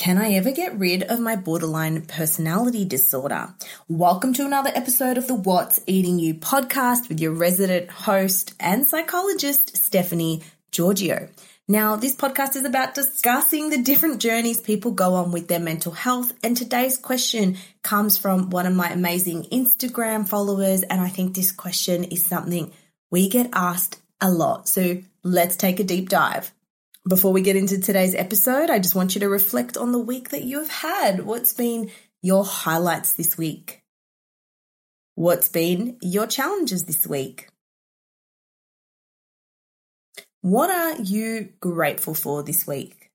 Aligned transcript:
Can 0.00 0.16
I 0.16 0.32
ever 0.32 0.50
get 0.50 0.78
rid 0.78 1.02
of 1.02 1.20
my 1.20 1.36
borderline 1.36 2.00
personality 2.06 2.86
disorder? 2.86 3.54
Welcome 3.86 4.32
to 4.32 4.46
another 4.46 4.70
episode 4.74 5.18
of 5.18 5.26
the 5.26 5.34
What's 5.34 5.78
Eating 5.86 6.18
You 6.18 6.36
podcast 6.36 7.10
with 7.10 7.20
your 7.20 7.32
resident 7.32 7.90
host 7.90 8.54
and 8.58 8.88
psychologist, 8.88 9.76
Stephanie 9.76 10.42
Giorgio. 10.72 11.28
Now, 11.68 11.96
this 11.96 12.16
podcast 12.16 12.56
is 12.56 12.64
about 12.64 12.94
discussing 12.94 13.68
the 13.68 13.82
different 13.82 14.22
journeys 14.22 14.58
people 14.58 14.92
go 14.92 15.16
on 15.16 15.32
with 15.32 15.48
their 15.48 15.60
mental 15.60 15.92
health. 15.92 16.32
And 16.42 16.56
today's 16.56 16.96
question 16.96 17.58
comes 17.82 18.16
from 18.16 18.48
one 18.48 18.64
of 18.64 18.74
my 18.74 18.88
amazing 18.88 19.48
Instagram 19.52 20.26
followers. 20.26 20.82
And 20.82 21.02
I 21.02 21.10
think 21.10 21.34
this 21.34 21.52
question 21.52 22.04
is 22.04 22.24
something 22.24 22.72
we 23.10 23.28
get 23.28 23.50
asked 23.52 24.00
a 24.18 24.30
lot. 24.30 24.66
So 24.66 25.02
let's 25.22 25.56
take 25.56 25.78
a 25.78 25.84
deep 25.84 26.08
dive. 26.08 26.54
Before 27.10 27.32
we 27.32 27.42
get 27.42 27.56
into 27.56 27.80
today's 27.80 28.14
episode, 28.14 28.70
I 28.70 28.78
just 28.78 28.94
want 28.94 29.16
you 29.16 29.20
to 29.22 29.28
reflect 29.28 29.76
on 29.76 29.90
the 29.90 29.98
week 29.98 30.28
that 30.28 30.44
you 30.44 30.60
have 30.60 30.70
had. 30.70 31.26
What's 31.26 31.52
been 31.52 31.90
your 32.22 32.44
highlights 32.44 33.14
this 33.14 33.36
week? 33.36 33.82
What's 35.16 35.48
been 35.48 35.98
your 36.02 36.28
challenges 36.28 36.84
this 36.84 37.08
week? 37.08 37.48
What 40.42 40.70
are 40.70 41.02
you 41.02 41.48
grateful 41.58 42.14
for 42.14 42.44
this 42.44 42.64
week? 42.64 43.10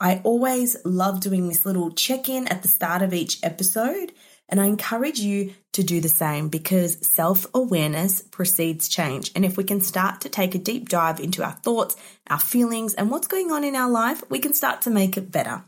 I 0.00 0.22
always 0.24 0.78
love 0.82 1.20
doing 1.20 1.46
this 1.46 1.66
little 1.66 1.90
check 1.90 2.30
in 2.30 2.48
at 2.48 2.62
the 2.62 2.68
start 2.68 3.02
of 3.02 3.12
each 3.12 3.38
episode 3.42 4.12
and 4.50 4.60
I 4.60 4.66
encourage 4.66 5.20
you 5.20 5.54
to 5.72 5.82
do 5.82 6.00
the 6.00 6.08
same 6.08 6.48
because 6.48 6.98
self 7.06 7.46
awareness 7.54 8.20
precedes 8.20 8.88
change. 8.88 9.30
And 9.34 9.44
if 9.44 9.56
we 9.56 9.64
can 9.64 9.80
start 9.80 10.22
to 10.22 10.28
take 10.28 10.54
a 10.54 10.58
deep 10.58 10.88
dive 10.88 11.20
into 11.20 11.44
our 11.44 11.52
thoughts, 11.52 11.96
our 12.28 12.40
feelings, 12.40 12.94
and 12.94 13.10
what's 13.10 13.28
going 13.28 13.52
on 13.52 13.64
in 13.64 13.76
our 13.76 13.90
life, 13.90 14.22
we 14.28 14.40
can 14.40 14.52
start 14.52 14.82
to 14.82 14.90
make 14.90 15.16
it 15.16 15.30
better. 15.30 15.64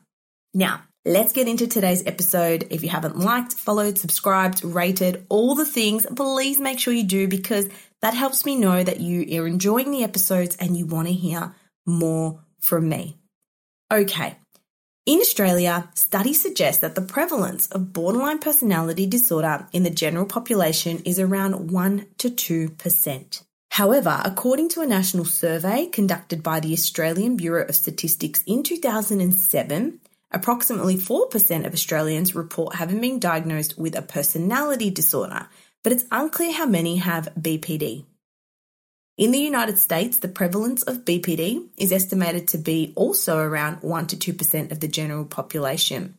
Now, 0.52 0.82
let's 1.04 1.32
get 1.32 1.48
into 1.48 1.66
today's 1.66 2.06
episode. 2.06 2.66
If 2.70 2.82
you 2.82 2.88
haven't 2.88 3.18
liked, 3.18 3.54
followed, 3.54 3.98
subscribed, 3.98 4.64
rated, 4.64 5.24
all 5.28 5.54
the 5.54 5.64
things, 5.64 6.04
please 6.14 6.58
make 6.58 6.78
sure 6.78 6.92
you 6.92 7.04
do 7.04 7.28
because 7.28 7.68
that 8.02 8.14
helps 8.14 8.44
me 8.44 8.56
know 8.56 8.82
that 8.82 9.00
you 9.00 9.40
are 9.40 9.46
enjoying 9.46 9.92
the 9.92 10.02
episodes 10.02 10.56
and 10.56 10.76
you 10.76 10.86
want 10.86 11.06
to 11.06 11.14
hear 11.14 11.54
more 11.86 12.40
from 12.60 12.88
me. 12.88 13.18
Okay, 13.92 14.36
in 15.04 15.18
Australia, 15.18 15.88
studies 15.94 16.40
suggest 16.40 16.80
that 16.80 16.94
the 16.94 17.02
prevalence 17.02 17.66
of 17.68 17.92
borderline 17.92 18.38
personality 18.38 19.04
disorder 19.04 19.66
in 19.72 19.82
the 19.82 19.90
general 19.90 20.26
population 20.26 21.02
is 21.04 21.18
around 21.18 21.72
1 21.72 22.06
to 22.18 22.30
2%. 22.30 23.42
However, 23.70 24.20
according 24.24 24.68
to 24.70 24.80
a 24.80 24.86
national 24.86 25.24
survey 25.24 25.86
conducted 25.86 26.42
by 26.42 26.60
the 26.60 26.72
Australian 26.72 27.36
Bureau 27.36 27.66
of 27.66 27.74
Statistics 27.74 28.44
in 28.46 28.62
2007, 28.62 29.98
approximately 30.30 30.96
4% 30.96 31.66
of 31.66 31.72
Australians 31.72 32.36
report 32.36 32.76
having 32.76 33.00
been 33.00 33.18
diagnosed 33.18 33.76
with 33.76 33.96
a 33.96 34.02
personality 34.02 34.90
disorder, 34.90 35.48
but 35.82 35.92
it's 35.92 36.04
unclear 36.12 36.52
how 36.52 36.66
many 36.66 36.98
have 36.98 37.28
BPD. 37.40 38.04
In 39.18 39.30
the 39.30 39.38
United 39.38 39.78
States, 39.78 40.18
the 40.18 40.28
prevalence 40.28 40.82
of 40.82 41.04
BPD 41.04 41.68
is 41.76 41.92
estimated 41.92 42.48
to 42.48 42.58
be 42.58 42.94
also 42.96 43.38
around 43.38 43.82
1 43.82 44.06
to 44.08 44.16
2% 44.16 44.72
of 44.72 44.80
the 44.80 44.88
general 44.88 45.26
population. 45.26 46.16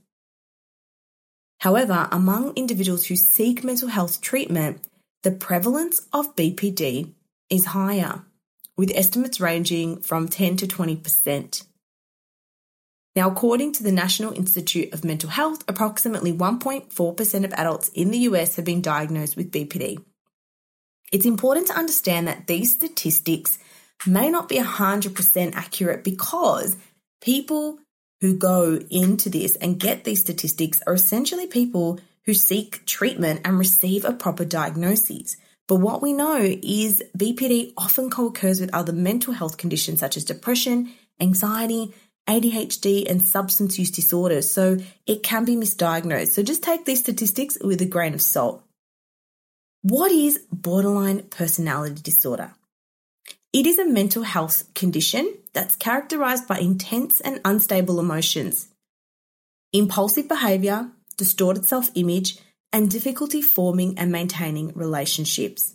However, 1.59 2.07
among 2.11 2.55
individuals 2.55 3.07
who 3.07 3.15
seek 3.15 3.63
mental 3.63 3.87
health 3.87 4.21
treatment, 4.21 4.85
the 5.23 5.31
prevalence 5.31 6.01
of 6.11 6.35
BPD 6.35 7.13
is 7.49 7.67
higher, 7.67 8.23
with 8.77 8.91
estimates 8.93 9.39
ranging 9.39 10.01
from 10.01 10.27
10 10.27 10.57
to 10.57 10.67
20%. 10.67 11.63
Now, 13.15 13.29
according 13.29 13.73
to 13.73 13.83
the 13.83 13.91
National 13.91 14.33
Institute 14.33 14.93
of 14.93 15.03
Mental 15.03 15.29
Health, 15.29 15.63
approximately 15.67 16.33
1.4% 16.33 17.45
of 17.45 17.53
adults 17.53 17.89
in 17.89 18.11
the 18.11 18.19
US 18.19 18.55
have 18.57 18.65
been 18.65 18.81
diagnosed 18.81 19.35
with 19.35 19.51
BPD. 19.51 20.03
It's 21.13 21.27
important 21.27 21.67
to 21.67 21.77
understand 21.77 22.27
that 22.27 22.47
these 22.47 22.73
statistics 22.73 23.59
may 24.07 24.31
not 24.31 24.49
be 24.49 24.57
100% 24.57 25.53
accurate 25.53 26.03
because 26.03 26.75
people 27.21 27.77
who 28.19 28.35
go 28.35 28.79
into 28.89 29.29
this 29.29 29.55
and 29.57 29.79
get 29.79 30.05
these 30.05 30.21
statistics 30.21 30.81
are 30.87 30.95
essentially 30.95 31.45
people 31.45 31.99
who 32.25 32.33
seek 32.33 32.83
treatment 32.87 33.41
and 33.45 33.59
receive 33.59 34.05
a 34.05 34.11
proper 34.11 34.43
diagnosis. 34.43 35.37
But 35.67 35.75
what 35.75 36.01
we 36.01 36.13
know 36.13 36.37
is 36.37 37.03
BPD 37.15 37.73
often 37.77 38.09
co 38.09 38.25
occurs 38.27 38.59
with 38.59 38.73
other 38.73 38.91
mental 38.91 39.33
health 39.33 39.57
conditions 39.57 39.99
such 39.99 40.17
as 40.17 40.25
depression, 40.25 40.91
anxiety, 41.19 41.93
ADHD, 42.27 43.07
and 43.07 43.21
substance 43.21 43.77
use 43.77 43.91
disorders. 43.91 44.49
So 44.49 44.77
it 45.05 45.21
can 45.21 45.45
be 45.45 45.55
misdiagnosed. 45.55 46.29
So 46.29 46.41
just 46.41 46.63
take 46.63 46.85
these 46.85 47.01
statistics 47.01 47.55
with 47.61 47.81
a 47.83 47.85
grain 47.85 48.15
of 48.15 48.21
salt. 48.21 48.62
What 49.83 50.13
is 50.13 50.39
borderline 50.49 51.23
personality 51.23 52.01
disorder? 52.01 52.53
It 53.51 53.67
is 53.67 53.77
a 53.77 53.85
mental 53.85 54.23
health 54.23 54.73
condition 54.73 55.35
that's 55.51 55.75
characterized 55.75 56.47
by 56.47 56.59
intense 56.59 57.19
and 57.19 57.41
unstable 57.43 57.99
emotions, 57.99 58.69
impulsive 59.73 60.29
behavior, 60.29 60.89
distorted 61.17 61.65
self 61.65 61.89
image, 61.95 62.37
and 62.71 62.89
difficulty 62.89 63.41
forming 63.41 63.99
and 63.99 64.09
maintaining 64.09 64.71
relationships. 64.73 65.73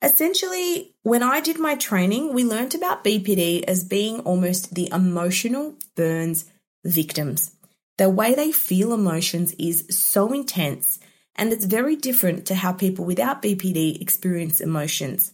Essentially, 0.00 0.94
when 1.02 1.22
I 1.22 1.40
did 1.40 1.58
my 1.58 1.74
training, 1.74 2.32
we 2.32 2.44
learnt 2.44 2.74
about 2.74 3.04
BPD 3.04 3.64
as 3.64 3.84
being 3.84 4.20
almost 4.20 4.74
the 4.74 4.88
emotional 4.90 5.74
burns 5.94 6.46
victims. 6.82 7.54
The 7.98 8.08
way 8.08 8.34
they 8.34 8.52
feel 8.52 8.94
emotions 8.94 9.52
is 9.58 9.84
so 9.90 10.32
intense 10.32 10.98
and 11.36 11.52
it's 11.52 11.64
very 11.64 11.96
different 11.96 12.46
to 12.46 12.54
how 12.54 12.72
people 12.72 13.04
without 13.04 13.42
BPD 13.42 14.00
experience 14.00 14.60
emotions. 14.60 15.32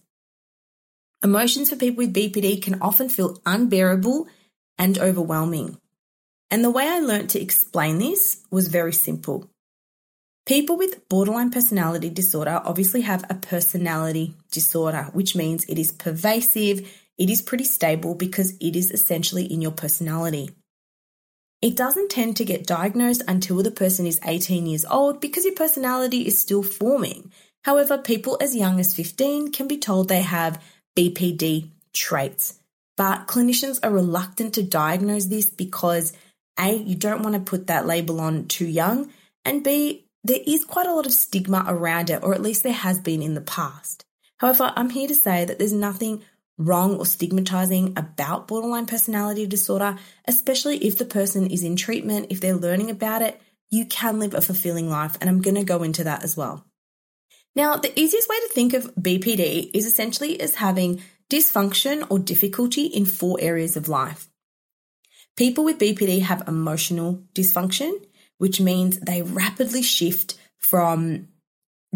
Emotions 1.22 1.68
for 1.68 1.76
people 1.76 2.04
with 2.04 2.14
BPD 2.14 2.62
can 2.62 2.80
often 2.80 3.08
feel 3.08 3.38
unbearable 3.44 4.26
and 4.78 4.98
overwhelming. 4.98 5.76
And 6.50 6.64
the 6.64 6.70
way 6.70 6.88
I 6.88 7.00
learnt 7.00 7.30
to 7.30 7.40
explain 7.40 7.98
this 7.98 8.42
was 8.50 8.68
very 8.68 8.92
simple. 8.92 9.50
People 10.46 10.78
with 10.78 11.08
borderline 11.08 11.50
personality 11.50 12.08
disorder 12.08 12.60
obviously 12.64 13.02
have 13.02 13.24
a 13.28 13.34
personality 13.34 14.34
disorder, 14.50 15.10
which 15.12 15.36
means 15.36 15.64
it 15.66 15.78
is 15.78 15.92
pervasive, 15.92 16.90
it 17.18 17.28
is 17.28 17.42
pretty 17.42 17.64
stable 17.64 18.14
because 18.14 18.56
it 18.58 18.74
is 18.74 18.90
essentially 18.90 19.44
in 19.44 19.60
your 19.60 19.72
personality. 19.72 20.50
It 21.62 21.76
doesn't 21.76 22.10
tend 22.10 22.36
to 22.36 22.44
get 22.44 22.66
diagnosed 22.66 23.22
until 23.28 23.62
the 23.62 23.70
person 23.70 24.06
is 24.06 24.20
18 24.24 24.66
years 24.66 24.86
old 24.86 25.20
because 25.20 25.44
your 25.44 25.54
personality 25.54 26.26
is 26.26 26.38
still 26.38 26.62
forming. 26.62 27.30
However, 27.64 27.98
people 27.98 28.38
as 28.40 28.56
young 28.56 28.80
as 28.80 28.94
15 28.94 29.52
can 29.52 29.68
be 29.68 29.76
told 29.76 30.08
they 30.08 30.22
have 30.22 30.62
BPD 30.96 31.68
traits. 31.92 32.58
But 32.96 33.26
clinicians 33.26 33.78
are 33.82 33.90
reluctant 33.90 34.54
to 34.54 34.62
diagnose 34.62 35.26
this 35.26 35.50
because 35.50 36.14
A, 36.58 36.74
you 36.74 36.94
don't 36.94 37.22
want 37.22 37.34
to 37.34 37.50
put 37.50 37.66
that 37.66 37.86
label 37.86 38.20
on 38.20 38.46
too 38.46 38.66
young, 38.66 39.10
and 39.44 39.64
B, 39.64 40.06
there 40.24 40.40
is 40.46 40.64
quite 40.64 40.86
a 40.86 40.94
lot 40.94 41.06
of 41.06 41.12
stigma 41.12 41.64
around 41.66 42.10
it, 42.10 42.22
or 42.22 42.34
at 42.34 42.42
least 42.42 42.62
there 42.62 42.72
has 42.72 42.98
been 42.98 43.22
in 43.22 43.34
the 43.34 43.40
past. 43.40 44.04
However, 44.38 44.72
I'm 44.76 44.90
here 44.90 45.08
to 45.08 45.14
say 45.14 45.44
that 45.44 45.58
there's 45.58 45.72
nothing 45.72 46.22
wrong 46.60 46.96
or 46.98 47.06
stigmatizing 47.06 47.94
about 47.96 48.46
borderline 48.46 48.86
personality 48.86 49.46
disorder, 49.46 49.96
especially 50.26 50.76
if 50.78 50.98
the 50.98 51.04
person 51.04 51.46
is 51.46 51.64
in 51.64 51.74
treatment, 51.74 52.26
if 52.30 52.40
they're 52.40 52.54
learning 52.54 52.90
about 52.90 53.22
it, 53.22 53.40
you 53.70 53.86
can 53.86 54.18
live 54.18 54.34
a 54.34 54.42
fulfilling 54.42 54.90
life. 54.90 55.16
And 55.20 55.30
I'm 55.30 55.40
going 55.40 55.54
to 55.54 55.64
go 55.64 55.82
into 55.82 56.04
that 56.04 56.22
as 56.22 56.36
well. 56.36 56.66
Now, 57.56 57.76
the 57.76 57.98
easiest 57.98 58.28
way 58.28 58.38
to 58.40 58.48
think 58.52 58.74
of 58.74 58.94
BPD 58.94 59.70
is 59.74 59.86
essentially 59.86 60.40
as 60.40 60.56
having 60.56 61.02
dysfunction 61.30 62.06
or 62.10 62.18
difficulty 62.18 62.86
in 62.86 63.06
four 63.06 63.38
areas 63.40 63.76
of 63.76 63.88
life. 63.88 64.28
People 65.36 65.64
with 65.64 65.78
BPD 65.78 66.22
have 66.22 66.46
emotional 66.46 67.22
dysfunction, 67.34 67.92
which 68.38 68.60
means 68.60 69.00
they 69.00 69.22
rapidly 69.22 69.82
shift 69.82 70.38
from 70.58 71.28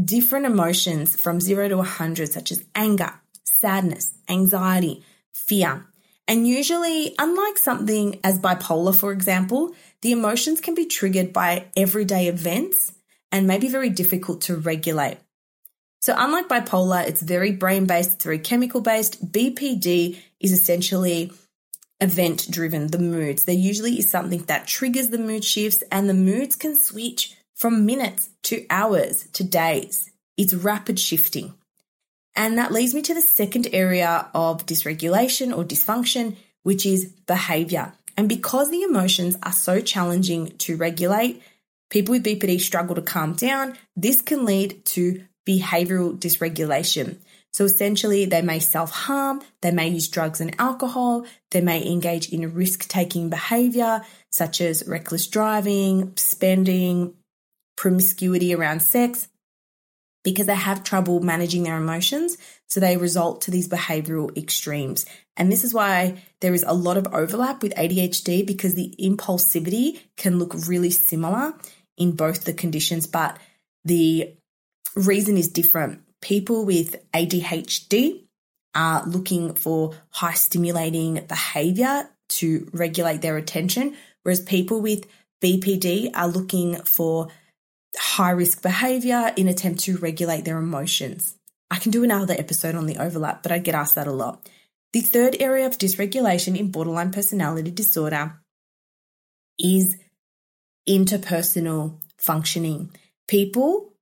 different 0.02 0.46
emotions 0.46 1.14
from 1.14 1.40
zero 1.40 1.68
to 1.68 1.76
100, 1.76 2.32
such 2.32 2.50
as 2.50 2.64
anger, 2.74 3.12
sadness, 3.64 4.12
anxiety, 4.28 5.02
fear. 5.32 5.86
And 6.28 6.46
usually, 6.46 7.14
unlike 7.18 7.56
something 7.56 8.20
as 8.22 8.38
bipolar, 8.38 8.94
for 8.94 9.10
example, 9.10 9.74
the 10.02 10.12
emotions 10.12 10.60
can 10.60 10.74
be 10.74 10.84
triggered 10.84 11.32
by 11.32 11.64
everyday 11.74 12.28
events 12.28 12.92
and 13.32 13.46
may 13.46 13.56
be 13.56 13.68
very 13.68 13.88
difficult 13.88 14.42
to 14.42 14.56
regulate. 14.56 15.16
So, 16.00 16.14
unlike 16.14 16.46
bipolar, 16.46 17.08
it's 17.08 17.22
very 17.22 17.52
brain 17.52 17.86
based, 17.86 18.16
it's 18.16 18.24
very 18.24 18.38
chemical 18.38 18.82
based. 18.82 19.32
BPD 19.32 20.18
is 20.40 20.52
essentially 20.52 21.32
event 22.02 22.50
driven, 22.50 22.88
the 22.88 22.98
moods. 22.98 23.44
There 23.44 23.54
usually 23.54 23.98
is 23.98 24.10
something 24.10 24.42
that 24.42 24.66
triggers 24.66 25.08
the 25.08 25.16
mood 25.16 25.42
shifts, 25.42 25.82
and 25.90 26.06
the 26.06 26.20
moods 26.28 26.54
can 26.54 26.76
switch 26.76 27.34
from 27.54 27.86
minutes 27.86 28.28
to 28.42 28.66
hours 28.68 29.26
to 29.32 29.42
days. 29.42 30.10
It's 30.36 30.52
rapid 30.52 30.98
shifting. 30.98 31.54
And 32.36 32.58
that 32.58 32.72
leads 32.72 32.94
me 32.94 33.02
to 33.02 33.14
the 33.14 33.22
second 33.22 33.68
area 33.72 34.28
of 34.34 34.66
dysregulation 34.66 35.56
or 35.56 35.64
dysfunction, 35.64 36.36
which 36.62 36.84
is 36.84 37.06
behavior. 37.26 37.92
And 38.16 38.28
because 38.28 38.70
the 38.70 38.82
emotions 38.82 39.36
are 39.42 39.52
so 39.52 39.80
challenging 39.80 40.56
to 40.58 40.76
regulate, 40.76 41.42
people 41.90 42.12
with 42.12 42.24
BPD 42.24 42.60
struggle 42.60 42.96
to 42.96 43.02
calm 43.02 43.34
down. 43.34 43.76
This 43.96 44.20
can 44.20 44.44
lead 44.44 44.84
to 44.86 45.24
behavioral 45.46 46.18
dysregulation. 46.18 47.18
So 47.52 47.64
essentially, 47.64 48.24
they 48.24 48.42
may 48.42 48.58
self 48.58 48.90
harm, 48.90 49.40
they 49.60 49.70
may 49.70 49.88
use 49.88 50.08
drugs 50.08 50.40
and 50.40 50.56
alcohol, 50.58 51.24
they 51.52 51.60
may 51.60 51.86
engage 51.86 52.30
in 52.30 52.52
risk 52.52 52.88
taking 52.88 53.30
behavior 53.30 54.02
such 54.32 54.60
as 54.60 54.88
reckless 54.88 55.28
driving, 55.28 56.12
spending, 56.16 57.14
promiscuity 57.76 58.54
around 58.54 58.80
sex, 58.80 59.28
because 60.24 60.46
they 60.46 60.54
have 60.54 60.82
trouble 60.82 61.20
managing 61.20 61.62
their 61.62 61.76
emotions. 61.76 62.36
So 62.66 62.80
they 62.80 62.96
result 62.96 63.42
to 63.42 63.52
these 63.52 63.68
behavioral 63.68 64.36
extremes. 64.36 65.06
And 65.36 65.52
this 65.52 65.62
is 65.62 65.72
why 65.72 66.22
there 66.40 66.54
is 66.54 66.64
a 66.66 66.74
lot 66.74 66.96
of 66.96 67.06
overlap 67.12 67.62
with 67.62 67.74
ADHD 67.74 68.44
because 68.44 68.74
the 68.74 68.94
impulsivity 68.98 70.00
can 70.16 70.38
look 70.38 70.54
really 70.66 70.90
similar 70.90 71.54
in 71.96 72.12
both 72.12 72.44
the 72.44 72.52
conditions, 72.52 73.06
but 73.06 73.38
the 73.84 74.34
reason 74.96 75.36
is 75.36 75.48
different. 75.48 76.00
People 76.20 76.64
with 76.64 76.96
ADHD 77.12 78.24
are 78.74 79.06
looking 79.06 79.54
for 79.54 79.94
high 80.10 80.32
stimulating 80.32 81.24
behavior 81.28 82.08
to 82.28 82.68
regulate 82.72 83.22
their 83.22 83.36
attention, 83.36 83.94
whereas 84.22 84.40
people 84.40 84.80
with 84.80 85.06
BPD 85.42 86.10
are 86.14 86.28
looking 86.28 86.76
for 86.76 87.28
high 87.98 88.30
risk 88.30 88.62
behavior 88.62 89.32
in 89.36 89.48
attempt 89.48 89.80
to 89.80 89.96
regulate 89.98 90.44
their 90.44 90.58
emotions. 90.58 91.34
I 91.70 91.78
can 91.78 91.90
do 91.90 92.04
another 92.04 92.34
episode 92.36 92.74
on 92.74 92.86
the 92.86 92.98
overlap, 92.98 93.42
but 93.42 93.52
I 93.52 93.58
get 93.58 93.74
asked 93.74 93.94
that 93.94 94.06
a 94.06 94.12
lot. 94.12 94.48
The 94.92 95.00
third 95.00 95.36
area 95.40 95.66
of 95.66 95.78
dysregulation 95.78 96.56
in 96.56 96.70
borderline 96.70 97.10
personality 97.10 97.70
disorder 97.70 98.40
is 99.58 99.96
interpersonal 100.88 102.00
functioning. 102.18 102.90
People 103.26 103.92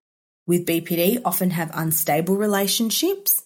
with 0.46 0.66
BPD 0.66 1.22
often 1.24 1.50
have 1.50 1.70
unstable 1.72 2.36
relationships 2.36 3.42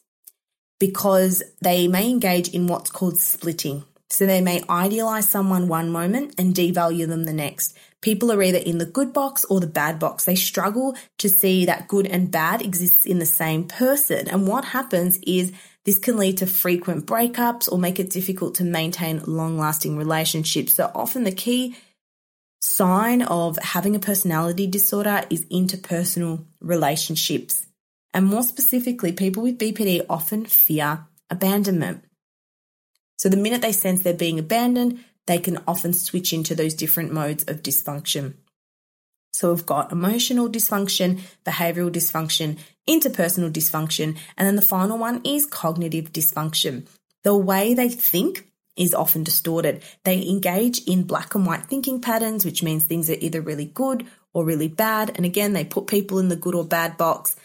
because 0.78 1.43
they 1.60 1.88
may 1.88 2.10
engage 2.10 2.48
in 2.48 2.66
what's 2.66 2.90
called 2.90 3.19
splitting. 3.19 3.84
So 4.08 4.26
they 4.26 4.40
may 4.40 4.62
idealize 4.69 5.28
someone 5.28 5.69
one 5.69 5.90
moment 5.90 6.34
and 6.38 6.54
devalue 6.54 7.08
them 7.08 7.25
the 7.25 7.32
next. 7.32 7.76
People 8.06 8.31
are 8.31 8.41
either 8.41 8.58
in 8.58 8.79
the 8.79 8.87
good 8.87 9.12
box 9.12 9.44
or 9.47 9.58
the 9.58 9.67
bad 9.67 9.99
box. 9.99 10.26
They 10.26 10.37
struggle 10.37 10.97
to 11.19 11.29
see 11.29 11.67
that 11.67 11.88
good 11.88 12.06
and 12.06 12.31
bad 12.31 12.62
exists 12.62 13.05
in 13.05 13.19
the 13.19 13.26
same 13.26 13.64
person. 13.64 14.29
And 14.29 14.47
what 14.47 14.64
happens 14.64 15.19
is 15.26 15.53
this 15.85 15.99
can 15.99 16.17
lead 16.17 16.38
to 16.38 16.47
frequent 16.47 17.05
breakups 17.05 17.69
or 17.69 17.81
make 17.81 17.99
it 17.99 18.11
difficult 18.11 18.55
to 18.55 18.64
maintain 18.64 19.25
long 19.26 19.58
lasting 19.58 19.97
relationships. 19.97 20.75
So 20.75 20.88
often 20.94 21.25
the 21.25 21.32
key 21.32 21.75
sign 22.61 23.23
of 23.23 23.58
having 23.58 23.97
a 23.97 23.99
personality 23.99 24.69
disorder 24.69 25.25
is 25.29 25.44
interpersonal 25.47 26.44
relationships. 26.61 27.67
And 28.14 28.26
more 28.26 28.44
specifically, 28.44 29.11
people 29.11 29.43
with 29.43 29.58
BPD 29.58 30.06
often 30.08 30.47
fear 30.47 31.08
abandonment. 31.29 32.05
So 33.19 33.29
the 33.29 33.37
minute 33.37 33.62
they 33.62 33.73
sense 33.73 34.03
they're 34.03 34.14
being 34.14 34.38
abandoned, 34.38 35.05
they 35.26 35.38
can 35.38 35.58
often 35.67 35.93
switch 35.93 36.32
into 36.32 36.55
those 36.55 36.75
different 36.75 37.12
modes 37.12 37.44
of 37.44 37.62
dysfunction. 37.62 38.34
So 39.32 39.52
we've 39.52 39.67
got 39.67 39.93
emotional 39.93 40.49
dysfunction, 40.49 41.20
behavioral 41.44 41.90
dysfunction, 41.90 42.58
interpersonal 42.88 43.52
dysfunction, 43.52 44.17
and 44.37 44.46
then 44.49 44.56
the 44.56 44.62
final 44.62 44.96
one 44.96 45.20
is 45.25 45.44
cognitive 45.44 46.12
dysfunction. 46.12 46.87
The 47.23 47.37
way 47.37 47.75
they 47.75 47.90
think 47.90 48.46
is 48.76 48.94
often 48.94 49.25
distorted. 49.25 49.82
They 50.05 50.26
engage 50.26 50.81
in 50.87 51.03
black 51.03 51.34
and 51.34 51.46
white 51.46 51.67
thinking 51.67 52.00
patterns, 52.00 52.44
which 52.44 52.62
means 52.62 52.84
things 52.84 53.10
are 53.10 53.17
either 53.20 53.41
really 53.41 53.65
good 53.65 54.06
or 54.32 54.44
really 54.44 54.69
bad. 54.69 55.12
And 55.17 55.24
again, 55.24 55.53
they 55.53 55.65
put 55.65 55.86
people 55.86 56.19
in 56.19 56.29
the 56.29 56.36
good 56.36 56.55
or 56.55 56.65
bad 56.65 56.96
box. 56.96 57.36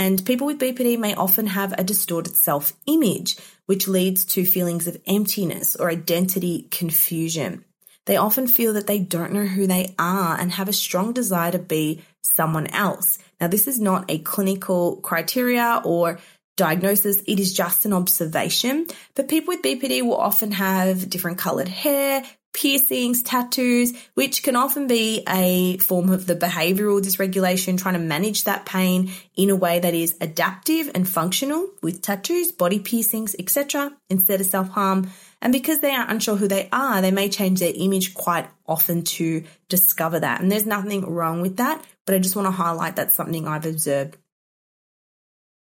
And 0.00 0.24
people 0.24 0.46
with 0.46 0.58
BPD 0.58 0.98
may 0.98 1.14
often 1.14 1.46
have 1.48 1.74
a 1.76 1.84
distorted 1.84 2.34
self 2.34 2.72
image, 2.86 3.36
which 3.66 3.86
leads 3.86 4.24
to 4.24 4.46
feelings 4.46 4.88
of 4.88 4.96
emptiness 5.06 5.76
or 5.76 5.90
identity 5.90 6.68
confusion. 6.70 7.66
They 8.06 8.16
often 8.16 8.48
feel 8.48 8.72
that 8.72 8.86
they 8.86 8.98
don't 8.98 9.34
know 9.34 9.44
who 9.44 9.66
they 9.66 9.94
are 9.98 10.40
and 10.40 10.52
have 10.52 10.70
a 10.70 10.72
strong 10.72 11.12
desire 11.12 11.52
to 11.52 11.58
be 11.58 12.02
someone 12.22 12.66
else. 12.68 13.18
Now, 13.42 13.48
this 13.48 13.68
is 13.68 13.78
not 13.78 14.10
a 14.10 14.20
clinical 14.20 14.96
criteria 14.96 15.82
or 15.84 16.18
diagnosis, 16.56 17.22
it 17.26 17.38
is 17.38 17.52
just 17.52 17.84
an 17.84 17.92
observation. 17.92 18.86
But 19.14 19.28
people 19.28 19.54
with 19.54 19.62
BPD 19.62 20.02
will 20.02 20.16
often 20.16 20.52
have 20.52 21.10
different 21.10 21.36
colored 21.36 21.68
hair, 21.68 22.24
piercings, 22.52 23.22
tattoos, 23.22 23.92
which 24.14 24.42
can 24.42 24.56
often 24.56 24.86
be 24.86 25.22
a 25.28 25.78
form 25.78 26.10
of 26.10 26.26
the 26.26 26.34
behavioral 26.34 27.00
dysregulation, 27.00 27.78
trying 27.80 27.94
to 27.94 28.00
manage 28.00 28.44
that 28.44 28.66
pain 28.66 29.10
in 29.36 29.50
a 29.50 29.56
way 29.56 29.78
that 29.78 29.94
is 29.94 30.16
adaptive 30.20 30.90
and 30.94 31.08
functional 31.08 31.68
with 31.82 32.02
tattoos, 32.02 32.52
body 32.52 32.78
piercings, 32.78 33.36
etc., 33.38 33.92
instead 34.08 34.40
of 34.40 34.46
self 34.46 34.68
harm. 34.70 35.10
And 35.42 35.52
because 35.52 35.80
they 35.80 35.92
are 35.92 36.08
unsure 36.08 36.36
who 36.36 36.48
they 36.48 36.68
are, 36.70 37.00
they 37.00 37.10
may 37.10 37.28
change 37.28 37.60
their 37.60 37.72
image 37.74 38.14
quite 38.14 38.48
often 38.66 39.02
to 39.02 39.44
discover 39.68 40.20
that. 40.20 40.40
And 40.40 40.50
there's 40.50 40.66
nothing 40.66 41.06
wrong 41.06 41.40
with 41.40 41.56
that, 41.56 41.82
but 42.04 42.14
I 42.14 42.18
just 42.18 42.36
want 42.36 42.46
to 42.46 42.52
highlight 42.52 42.96
that's 42.96 43.14
something 43.14 43.46
I've 43.48 43.66
observed. 43.66 44.18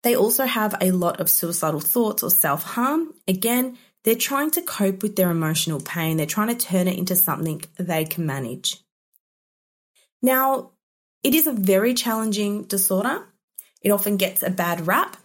They 0.03 0.17
also 0.17 0.47
have 0.47 0.75
a 0.81 0.91
lot 0.91 1.21
of 1.21 1.31
suicidal 1.31 1.81
thoughts 1.81 2.23
or 2.23 2.31
self 2.31 2.65
harm. 2.65 3.15
Again, 3.29 3.79
they're 4.05 4.15
trying 4.15 4.51
to 4.53 4.63
cope 4.63 5.03
with 5.03 5.17
their 5.17 5.31
emotional 5.31 5.81
pain. 5.81 6.17
They're 6.17 6.27
trying 6.27 6.49
to 6.49 6.67
turn 6.67 6.89
it 6.89 6.99
into 6.99 7.15
something 7.15 7.63
they 7.79 8.05
can 8.05 8.27
manage. 8.27 8.79
Now, 10.21 10.71
it 11.23 11.35
is 11.35 11.47
a 11.47 11.53
very 11.53 11.95
challenging 11.95 12.65
disorder. 12.65 13.27
It 13.81 13.91
often 13.91 14.17
gets 14.17 14.43
a 14.43 14.51
bad 14.51 14.87
rap, 14.87 15.17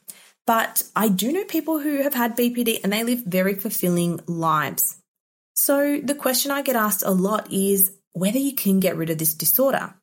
but 0.46 0.84
I 0.96 1.10
do 1.10 1.31
know 1.31 1.43
people 1.43 1.79
who 1.79 2.01
have 2.03 2.13
had 2.13 2.38
BPD 2.38 2.79
and 2.84 2.91
they 2.93 3.03
live 3.03 3.24
very 3.25 3.55
fulfilling 3.55 4.19
lives. 4.27 4.98
So 5.53 6.00
the 6.03 6.15
question 6.15 6.51
I 6.51 6.62
get 6.62 6.75
asked 6.75 7.03
a 7.03 7.12
lot 7.12 7.51
is 7.51 7.91
whether 8.13 8.39
you 8.39 8.53
can 8.53 8.79
get 8.79 8.96
rid 8.96 9.10
of 9.10 9.17
this 9.17 9.34
disorder. 9.34 9.96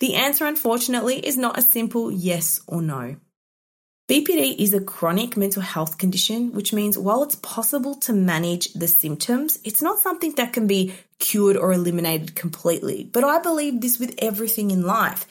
The 0.00 0.14
answer, 0.14 0.46
unfortunately, 0.46 1.26
is 1.26 1.36
not 1.36 1.58
a 1.58 1.62
simple 1.62 2.10
yes 2.10 2.60
or 2.66 2.82
no. 2.82 3.16
BPD 4.08 4.56
is 4.58 4.72
a 4.72 4.80
chronic 4.80 5.36
mental 5.36 5.60
health 5.60 5.98
condition, 5.98 6.52
which 6.52 6.72
means 6.72 6.96
while 6.96 7.22
it's 7.22 7.34
possible 7.34 7.94
to 7.96 8.14
manage 8.14 8.72
the 8.72 8.88
symptoms, 8.88 9.58
it's 9.64 9.82
not 9.82 9.98
something 9.98 10.32
that 10.36 10.54
can 10.54 10.66
be 10.66 10.94
cured 11.18 11.58
or 11.58 11.74
eliminated 11.74 12.34
completely. 12.34 13.04
But 13.04 13.24
I 13.24 13.40
believe 13.40 13.82
this 13.82 13.98
with 13.98 14.14
everything 14.16 14.70
in 14.70 14.80
life. 14.80 15.26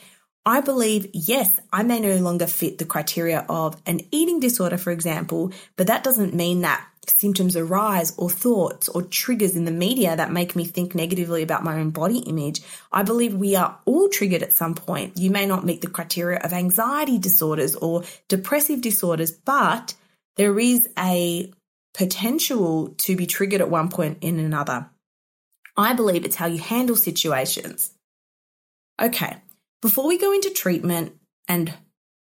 I 0.46 0.62
believe, 0.62 1.10
yes, 1.12 1.60
I 1.74 1.82
may 1.82 2.00
no 2.00 2.18
longer 2.18 2.46
fit 2.46 2.78
the 2.78 2.86
criteria 2.86 3.48
of 3.50 3.82
an 3.88 4.02
eating 4.12 4.40
disorder, 4.40 4.78
for 4.78 4.92
example, 4.92 5.54
but 5.76 5.88
that 5.88 6.04
doesn't 6.04 6.36
mean 6.36 6.62
that 6.62 6.86
symptoms 7.10 7.56
arise 7.56 8.14
or 8.18 8.30
thoughts 8.30 8.90
or 8.90 9.02
triggers 9.02 9.56
in 9.56 9.66
the 9.66 9.72
media 9.72 10.16
that 10.16 10.32
make 10.32 10.56
me 10.56 10.66
think 10.66 10.96
negatively 10.96 11.44
about 11.44 11.64
my 11.64 11.80
own 11.80 11.90
body 11.90 12.20
image. 12.20 12.62
I 12.92 13.04
believe 13.04 13.34
we 13.34 13.56
are 13.56 13.80
all 13.86 14.10
triggered 14.10 14.44
at 14.44 14.54
some 14.54 14.76
point. 14.76 15.18
You 15.18 15.32
may 15.32 15.46
not 15.46 15.66
meet 15.66 15.82
the 15.82 15.88
criteria 15.88 16.40
of 16.40 16.54
anxiety 16.54 17.18
disorders 17.18 17.76
or 17.76 18.04
depressive 18.28 18.82
disorders, 18.82 19.32
but 19.32 19.96
there 20.36 20.60
is 20.60 20.88
a 20.98 21.52
potential 21.94 22.90
to 23.00 23.16
be 23.16 23.26
triggered 23.26 23.62
at 23.62 23.70
one 23.70 23.90
point 23.90 24.20
in 24.22 24.40
another. 24.40 24.90
I 25.76 25.94
believe 25.94 26.26
it's 26.26 26.36
how 26.36 26.48
you 26.48 26.60
handle 26.60 26.96
situations. 26.96 27.92
Okay, 29.00 29.38
before 29.82 30.08
we 30.08 30.18
go 30.18 30.32
into 30.32 30.50
treatment 30.50 31.14
and 31.48 31.74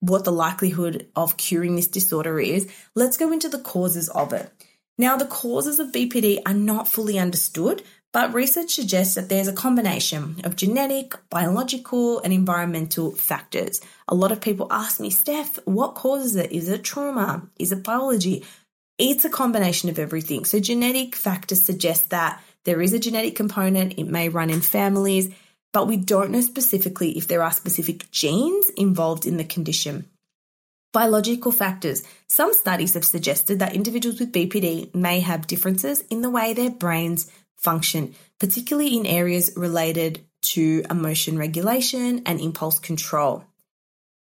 what 0.00 0.24
the 0.24 0.32
likelihood 0.32 1.08
of 1.14 1.36
curing 1.36 1.76
this 1.76 1.86
disorder 1.86 2.40
is, 2.40 2.68
let's 2.94 3.16
go 3.16 3.30
into 3.30 3.48
the 3.48 3.60
causes 3.60 4.08
of 4.08 4.32
it. 4.32 4.50
Now, 4.99 5.16
the 5.16 5.26
causes 5.26 5.78
of 5.78 5.92
BPD 5.92 6.40
are 6.46 6.54
not 6.54 6.88
fully 6.88 7.18
understood, 7.18 7.82
but 8.12 8.34
research 8.34 8.75
suggests 8.75 9.14
that 9.14 9.30
there's 9.30 9.49
a 9.49 9.54
combination 9.54 10.42
of 10.44 10.54
genetic, 10.54 11.14
biological, 11.30 12.20
and 12.20 12.32
environmental 12.32 13.12
factors. 13.12 13.80
A 14.06 14.14
lot 14.14 14.32
of 14.32 14.42
people 14.42 14.66
ask 14.70 15.00
me, 15.00 15.08
Steph, 15.08 15.58
what 15.64 15.94
causes 15.94 16.37
it? 16.37 16.52
Is 16.52 16.68
it 16.68 16.84
trauma? 16.84 17.49
Is 17.58 17.72
it 17.72 17.82
biology? 17.82 18.44
It's 18.99 19.25
a 19.25 19.30
combination 19.30 19.88
of 19.88 19.99
everything. 19.99 20.44
So, 20.44 20.61
genetic 20.61 21.16
factors 21.16 21.62
suggest 21.62 22.11
that 22.11 22.42
there 22.64 22.82
is 22.82 22.92
a 22.92 22.99
genetic 22.99 23.34
component, 23.34 23.99
it 23.99 24.06
may 24.06 24.28
run 24.28 24.50
in 24.50 24.61
families, 24.61 25.34
but 25.72 25.88
we 25.88 25.96
don't 25.96 26.30
know 26.30 26.42
specifically 26.42 27.16
if 27.16 27.28
there 27.28 27.42
are 27.42 27.50
specific 27.50 28.11
genes 28.11 28.68
involved 28.76 29.26
in 29.26 29.38
the 29.38 29.44
condition. 29.44 30.06
Biological 30.92 31.52
factors. 31.52 32.02
Some 32.28 32.52
studies 32.52 32.92
have 32.94 33.04
suggested 33.04 33.61
that 33.61 33.75
individuals 33.75 34.20
with 34.20 34.32
BPD 34.32 34.94
may 34.94 35.20
have 35.20 35.46
differences 35.46 36.02
in 36.11 36.20
the 36.20 36.28
way 36.28 36.52
their 36.52 36.70
brains 36.70 37.30
function, 37.56 38.14
particularly 38.38 38.99
in 38.99 39.06
areas 39.06 39.52
related 39.56 40.20
to 40.42 40.84
emotion 40.90 41.38
regulation 41.38 42.22
and 42.26 42.40
impulse 42.40 42.78
control. 42.78 43.44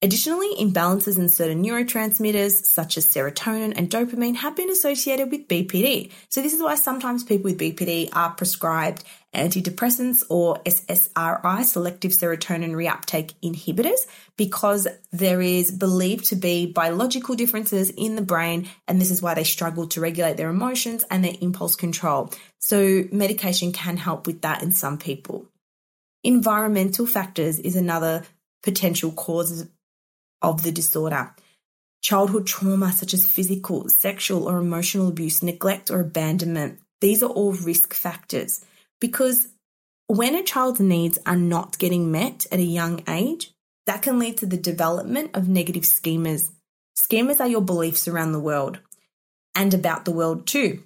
Additionally, 0.01 0.53
imbalances 0.59 1.17
in 1.17 1.29
certain 1.29 1.63
neurotransmitters 1.63 2.65
such 2.65 2.97
as 2.97 3.07
serotonin 3.07 3.73
and 3.75 3.89
dopamine 3.89 4.35
have 4.35 4.55
been 4.55 4.69
associated 4.69 5.31
with 5.31 5.47
BPD. 5.47 6.11
So 6.29 6.41
this 6.41 6.53
is 6.53 6.61
why 6.61 6.75
sometimes 6.75 7.23
people 7.23 7.45
with 7.45 7.59
BPD 7.59 8.09
are 8.13 8.31
prescribed 8.31 9.03
antidepressants 9.35 10.23
or 10.29 10.57
SSRI, 10.63 11.63
selective 11.63 12.11
serotonin 12.11 12.71
reuptake 12.71 13.33
inhibitors, 13.43 14.07
because 14.37 14.87
there 15.11 15.41
is 15.41 15.71
believed 15.71 16.25
to 16.25 16.35
be 16.35 16.71
biological 16.71 17.35
differences 17.35 17.89
in 17.89 18.15
the 18.15 18.21
brain, 18.21 18.69
and 18.87 18.99
this 18.99 19.11
is 19.11 19.21
why 19.21 19.33
they 19.33 19.43
struggle 19.43 19.87
to 19.87 20.01
regulate 20.01 20.37
their 20.37 20.49
emotions 20.49 21.03
and 21.11 21.23
their 21.23 21.35
impulse 21.41 21.75
control. 21.75 22.31
So 22.59 23.03
medication 23.11 23.71
can 23.73 23.97
help 23.97 24.27
with 24.27 24.41
that 24.41 24.63
in 24.63 24.71
some 24.71 24.97
people. 24.97 25.45
Environmental 26.23 27.05
factors 27.05 27.59
is 27.59 27.75
another 27.75 28.23
potential 28.63 29.11
cause 29.11 29.67
of 30.41 30.63
the 30.63 30.71
disorder. 30.71 31.33
Childhood 32.01 32.47
trauma, 32.47 32.91
such 32.91 33.13
as 33.13 33.25
physical, 33.25 33.89
sexual, 33.89 34.47
or 34.47 34.57
emotional 34.57 35.07
abuse, 35.07 35.43
neglect, 35.43 35.91
or 35.91 35.99
abandonment, 35.99 36.79
these 37.01 37.21
are 37.21 37.29
all 37.29 37.53
risk 37.53 37.93
factors 37.93 38.65
because 38.99 39.49
when 40.07 40.35
a 40.35 40.43
child's 40.43 40.79
needs 40.79 41.19
are 41.25 41.35
not 41.35 41.77
getting 41.77 42.11
met 42.11 42.45
at 42.51 42.59
a 42.59 42.63
young 42.63 43.03
age, 43.07 43.51
that 43.85 44.01
can 44.01 44.19
lead 44.19 44.37
to 44.37 44.45
the 44.45 44.57
development 44.57 45.31
of 45.33 45.47
negative 45.47 45.83
schemas. 45.83 46.51
Schemas 46.97 47.39
are 47.39 47.47
your 47.47 47.61
beliefs 47.61 48.07
around 48.07 48.31
the 48.31 48.39
world 48.39 48.79
and 49.55 49.73
about 49.73 50.05
the 50.05 50.11
world 50.11 50.47
too. 50.47 50.83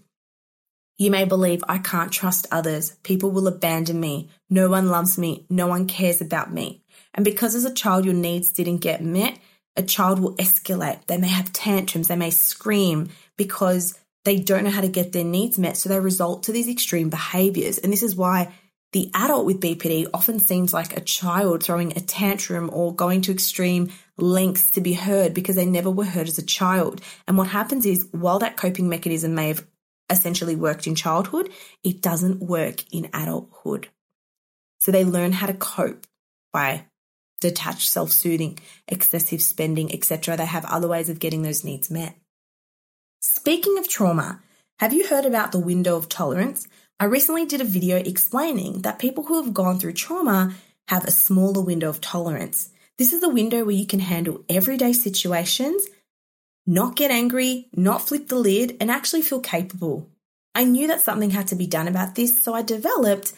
You 0.97 1.09
may 1.09 1.25
believe, 1.25 1.63
I 1.67 1.79
can't 1.79 2.11
trust 2.11 2.45
others, 2.51 2.95
people 3.03 3.31
will 3.31 3.47
abandon 3.47 3.99
me, 3.99 4.29
no 4.49 4.69
one 4.69 4.89
loves 4.89 5.17
me, 5.17 5.45
no 5.49 5.65
one 5.65 5.87
cares 5.87 6.21
about 6.21 6.53
me. 6.53 6.83
And 7.13 7.25
because 7.25 7.55
as 7.55 7.65
a 7.65 7.73
child 7.73 8.05
your 8.05 8.13
needs 8.13 8.51
didn't 8.51 8.77
get 8.77 9.03
met, 9.03 9.39
a 9.75 9.83
child 9.83 10.19
will 10.19 10.35
escalate. 10.35 11.05
They 11.07 11.17
may 11.17 11.29
have 11.29 11.53
tantrums, 11.53 12.07
they 12.07 12.15
may 12.15 12.29
scream 12.29 13.09
because 13.35 13.97
they 14.23 14.37
don't 14.37 14.63
know 14.63 14.69
how 14.69 14.81
to 14.81 14.87
get 14.87 15.11
their 15.11 15.23
needs 15.23 15.57
met. 15.57 15.77
So 15.77 15.89
they 15.89 15.99
result 15.99 16.43
to 16.43 16.51
these 16.51 16.67
extreme 16.67 17.09
behaviors. 17.09 17.77
And 17.77 17.91
this 17.91 18.03
is 18.03 18.15
why 18.15 18.53
the 18.91 19.09
adult 19.13 19.45
with 19.45 19.61
BPD 19.61 20.09
often 20.13 20.39
seems 20.39 20.73
like 20.73 20.95
a 20.95 21.01
child 21.01 21.63
throwing 21.63 21.91
a 21.95 22.01
tantrum 22.01 22.69
or 22.73 22.93
going 22.93 23.21
to 23.21 23.31
extreme 23.31 23.91
lengths 24.17 24.71
to 24.71 24.81
be 24.81 24.93
heard 24.93 25.33
because 25.33 25.55
they 25.55 25.65
never 25.65 25.89
were 25.89 26.05
heard 26.05 26.27
as 26.27 26.37
a 26.37 26.45
child. 26.45 27.01
And 27.27 27.37
what 27.37 27.47
happens 27.47 27.85
is, 27.85 28.07
while 28.11 28.39
that 28.39 28.57
coping 28.57 28.89
mechanism 28.89 29.33
may 29.33 29.47
have 29.47 29.65
essentially 30.09 30.57
worked 30.57 30.87
in 30.87 30.95
childhood, 30.95 31.49
it 31.83 32.01
doesn't 32.01 32.41
work 32.41 32.83
in 32.91 33.09
adulthood. 33.13 33.87
So 34.79 34.91
they 34.91 35.05
learn 35.05 35.31
how 35.31 35.47
to 35.47 35.53
cope 35.53 36.05
by 36.51 36.85
detached 37.39 37.89
self-soothing, 37.89 38.59
excessive 38.87 39.41
spending, 39.41 39.93
etc. 39.93 40.35
They 40.35 40.45
have 40.45 40.65
other 40.65 40.89
ways 40.89 41.07
of 41.07 41.19
getting 41.19 41.43
those 41.43 41.63
needs 41.63 41.89
met. 41.89 42.15
Speaking 43.23 43.77
of 43.77 43.87
trauma, 43.87 44.41
have 44.79 44.93
you 44.93 45.07
heard 45.07 45.25
about 45.25 45.51
the 45.51 45.59
window 45.59 45.95
of 45.95 46.09
tolerance? 46.09 46.67
I 46.99 47.05
recently 47.05 47.45
did 47.45 47.61
a 47.61 47.65
video 47.65 47.97
explaining 47.97 48.81
that 48.81 48.97
people 48.97 49.25
who 49.25 49.43
have 49.43 49.53
gone 49.53 49.77
through 49.77 49.93
trauma 49.93 50.55
have 50.87 51.05
a 51.05 51.11
smaller 51.11 51.61
window 51.61 51.87
of 51.87 52.01
tolerance. 52.01 52.71
This 52.97 53.13
is 53.13 53.21
a 53.21 53.29
window 53.29 53.63
where 53.63 53.75
you 53.75 53.85
can 53.85 53.99
handle 53.99 54.43
everyday 54.49 54.91
situations, 54.93 55.85
not 56.65 56.95
get 56.95 57.11
angry, 57.11 57.67
not 57.75 58.07
flip 58.07 58.27
the 58.27 58.37
lid, 58.37 58.75
and 58.79 58.89
actually 58.89 59.21
feel 59.21 59.39
capable. 59.39 60.09
I 60.55 60.63
knew 60.63 60.87
that 60.87 61.01
something 61.01 61.29
had 61.29 61.45
to 61.49 61.55
be 61.55 61.67
done 61.67 61.87
about 61.87 62.15
this, 62.15 62.41
so 62.41 62.55
I 62.55 62.63
developed 62.63 63.33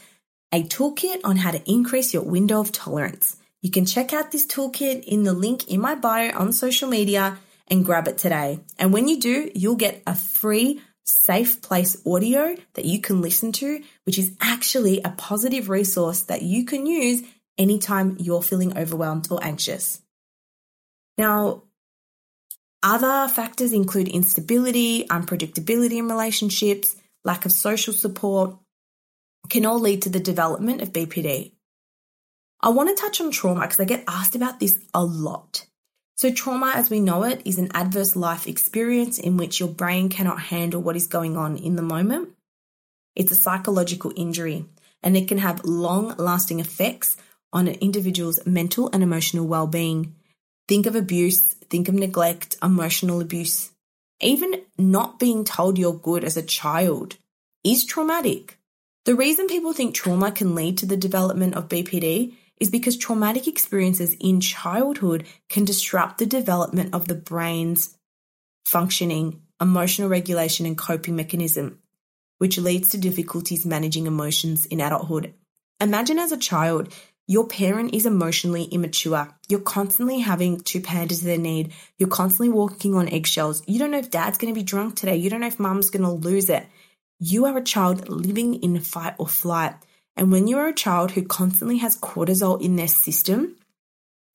a 0.54 0.64
toolkit 0.64 1.20
on 1.26 1.36
how 1.36 1.52
to 1.52 1.70
increase 1.70 2.14
your 2.14 2.24
window 2.24 2.62
of 2.62 2.72
tolerance. 2.72 3.36
You 3.62 3.70
can 3.70 3.86
check 3.86 4.14
out 4.14 4.32
this 4.32 4.46
toolkit 4.46 5.04
in 5.04 5.24
the 5.24 5.34
link 5.34 5.68
in 5.68 5.82
my 5.82 5.96
bio 5.96 6.32
on 6.38 6.54
social 6.54 6.88
media 6.88 7.38
and 7.68 7.86
grab 7.86 8.08
it 8.08 8.18
today. 8.18 8.60
And 8.78 8.94
when 8.94 9.08
you 9.08 9.20
do, 9.20 9.52
you'll 9.56 9.76
get 9.76 10.04
a 10.06 10.16
free 10.16 10.82
safe 11.06 11.62
place 11.62 11.98
audio 12.06 12.56
that 12.76 12.86
you 12.86 13.02
can 13.02 13.22
listen 13.22 13.52
to, 13.54 13.82
which 14.06 14.18
is 14.18 14.36
actually 14.42 15.02
a 15.02 15.10
positive 15.10 15.70
resource 15.70 16.22
that 16.24 16.42
you 16.42 16.66
can 16.66 16.86
use 16.86 17.22
anytime 17.58 18.18
you're 18.20 18.42
feeling 18.42 18.78
overwhelmed 18.78 19.28
or 19.30 19.44
anxious. 19.44 20.02
Now, 21.18 21.64
other 22.82 23.28
factors 23.30 23.72
include 23.72 24.08
instability, 24.08 25.06
unpredictability 25.08 25.98
in 25.98 26.08
relationships, 26.08 26.96
lack 27.24 27.46
of 27.46 27.52
social 27.52 27.94
support, 27.94 28.58
can 29.50 29.66
all 29.66 29.80
lead 29.80 30.02
to 30.04 30.10
the 30.10 30.20
development 30.20 30.82
of 30.82 30.92
BPD. 30.92 31.54
I 32.62 32.70
want 32.70 32.90
to 32.90 33.02
touch 33.02 33.20
on 33.22 33.32
trauma 33.32 33.62
because 33.62 33.80
I 33.80 33.86
get 33.86 34.06
asked 34.08 34.36
about 34.36 34.60
this 34.60 34.80
a 34.94 35.04
lot. 35.04 35.66
So, 36.16 36.32
trauma 36.32 36.74
as 36.76 36.90
we 36.90 37.00
know 37.00 37.24
it 37.24 37.42
is 37.44 37.58
an 37.58 37.72
adverse 37.74 38.16
life 38.16 38.48
experience 38.48 39.18
in 39.18 39.38
which 39.38 39.60
your 39.60 39.70
brain 39.70 40.10
cannot 40.10 40.40
handle 40.40 40.82
what 40.82 40.96
is 40.96 41.08
going 41.08 41.38
on 41.38 41.58
in 41.58 41.76
the 41.76 41.82
moment. 41.82 42.30
It's 43.16 43.32
a 43.32 43.36
psychological 43.36 44.14
injury 44.16 44.66
and 45.02 45.18
it 45.18 45.28
can 45.28 45.40
have 45.40 45.66
long 45.66 46.16
lasting 46.18 46.60
effects 46.60 47.18
on 47.52 47.68
an 47.68 47.76
individual's 47.76 48.46
mental 48.46 48.90
and 48.94 49.04
emotional 49.04 49.48
well 49.48 49.68
being. 49.68 50.16
Think 50.68 50.86
of 50.86 50.96
abuse, 50.96 51.42
think 51.42 51.90
of 51.90 51.96
neglect, 51.96 52.56
emotional 52.64 53.20
abuse. 53.20 53.72
Even 54.22 54.62
not 54.78 55.20
being 55.20 55.44
told 55.44 55.78
you're 55.78 55.94
good 55.94 56.24
as 56.24 56.38
a 56.38 56.44
child 56.44 57.18
is 57.64 57.86
traumatic. 57.86 58.58
The 59.06 59.16
reason 59.16 59.48
people 59.48 59.74
think 59.74 59.94
trauma 59.94 60.32
can 60.32 60.56
lead 60.56 60.78
to 60.78 60.86
the 60.86 60.96
development 60.96 61.56
of 61.56 61.68
BPD 61.68 62.36
is 62.60 62.70
because 62.70 62.98
traumatic 62.98 63.48
experiences 63.48 64.16
in 64.20 64.40
childhood 64.40 65.26
can 65.50 65.66
disrupt 65.66 66.18
the 66.18 66.26
development 66.26 66.94
of 66.94 67.08
the 67.08 67.16
brain's 67.16 67.98
functioning, 68.66 69.42
emotional 69.60 70.10
regulation, 70.10 70.66
and 70.66 70.78
coping 70.78 71.16
mechanism, 71.16 71.80
which 72.38 72.58
leads 72.58 72.90
to 72.90 72.98
difficulties 72.98 73.66
managing 73.66 74.08
emotions 74.08 74.66
in 74.66 74.80
adulthood. 74.80 75.34
Imagine 75.82 76.20
as 76.20 76.32
a 76.32 76.38
child, 76.38 76.94
your 77.28 77.48
parent 77.48 77.94
is 77.94 78.06
emotionally 78.06 78.64
immature. 78.66 79.34
You're 79.48 79.62
constantly 79.62 80.20
having 80.20 80.60
to 80.62 80.82
pander 80.82 81.16
to 81.16 81.26
their 81.26 81.38
need. 81.38 81.72
You're 81.98 82.10
constantly 82.10 82.50
walking 82.50 82.96
on 82.96 83.08
eggshells. 83.08 83.64
You 83.66 83.80
don't 83.80 83.92
know 83.92 84.00
if 84.00 84.12
dad's 84.12 84.38
going 84.38 84.54
to 84.54 84.60
be 84.60 84.64
drunk 84.64 84.96
today. 84.96 85.16
You 85.16 85.30
don't 85.30 85.40
know 85.40 85.48
if 85.48 85.60
mom's 85.60 85.90
going 85.90 86.04
to 86.04 86.12
lose 86.12 86.50
it. 86.50 86.66
You 87.20 87.46
are 87.46 87.58
a 87.58 87.64
child 87.64 88.10
living 88.10 88.56
in 88.56 88.80
fight 88.82 89.16
or 89.18 89.28
flight. 89.28 89.76
And 90.16 90.32
when 90.32 90.48
you 90.48 90.58
are 90.58 90.68
a 90.68 90.74
child 90.74 91.12
who 91.12 91.24
constantly 91.24 91.80
has 91.80 92.00
cortisol 92.00 92.62
in 92.62 92.76
their 92.76 92.88
system, 92.88 93.58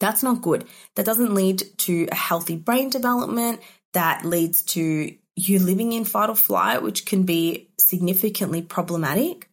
That's 0.00 0.22
not 0.22 0.42
good. 0.42 0.64
That 0.94 1.06
doesn't 1.06 1.34
lead 1.34 1.62
to 1.78 2.08
a 2.10 2.14
healthy 2.14 2.56
brain 2.56 2.90
development. 2.90 3.60
That 3.94 4.24
leads 4.24 4.62
to 4.74 5.14
you 5.34 5.58
living 5.58 5.92
in 5.92 6.04
fight 6.04 6.30
or 6.30 6.36
flight, 6.36 6.82
which 6.82 7.06
can 7.06 7.24
be 7.24 7.68
significantly 7.78 8.62
problematic. 8.62 9.48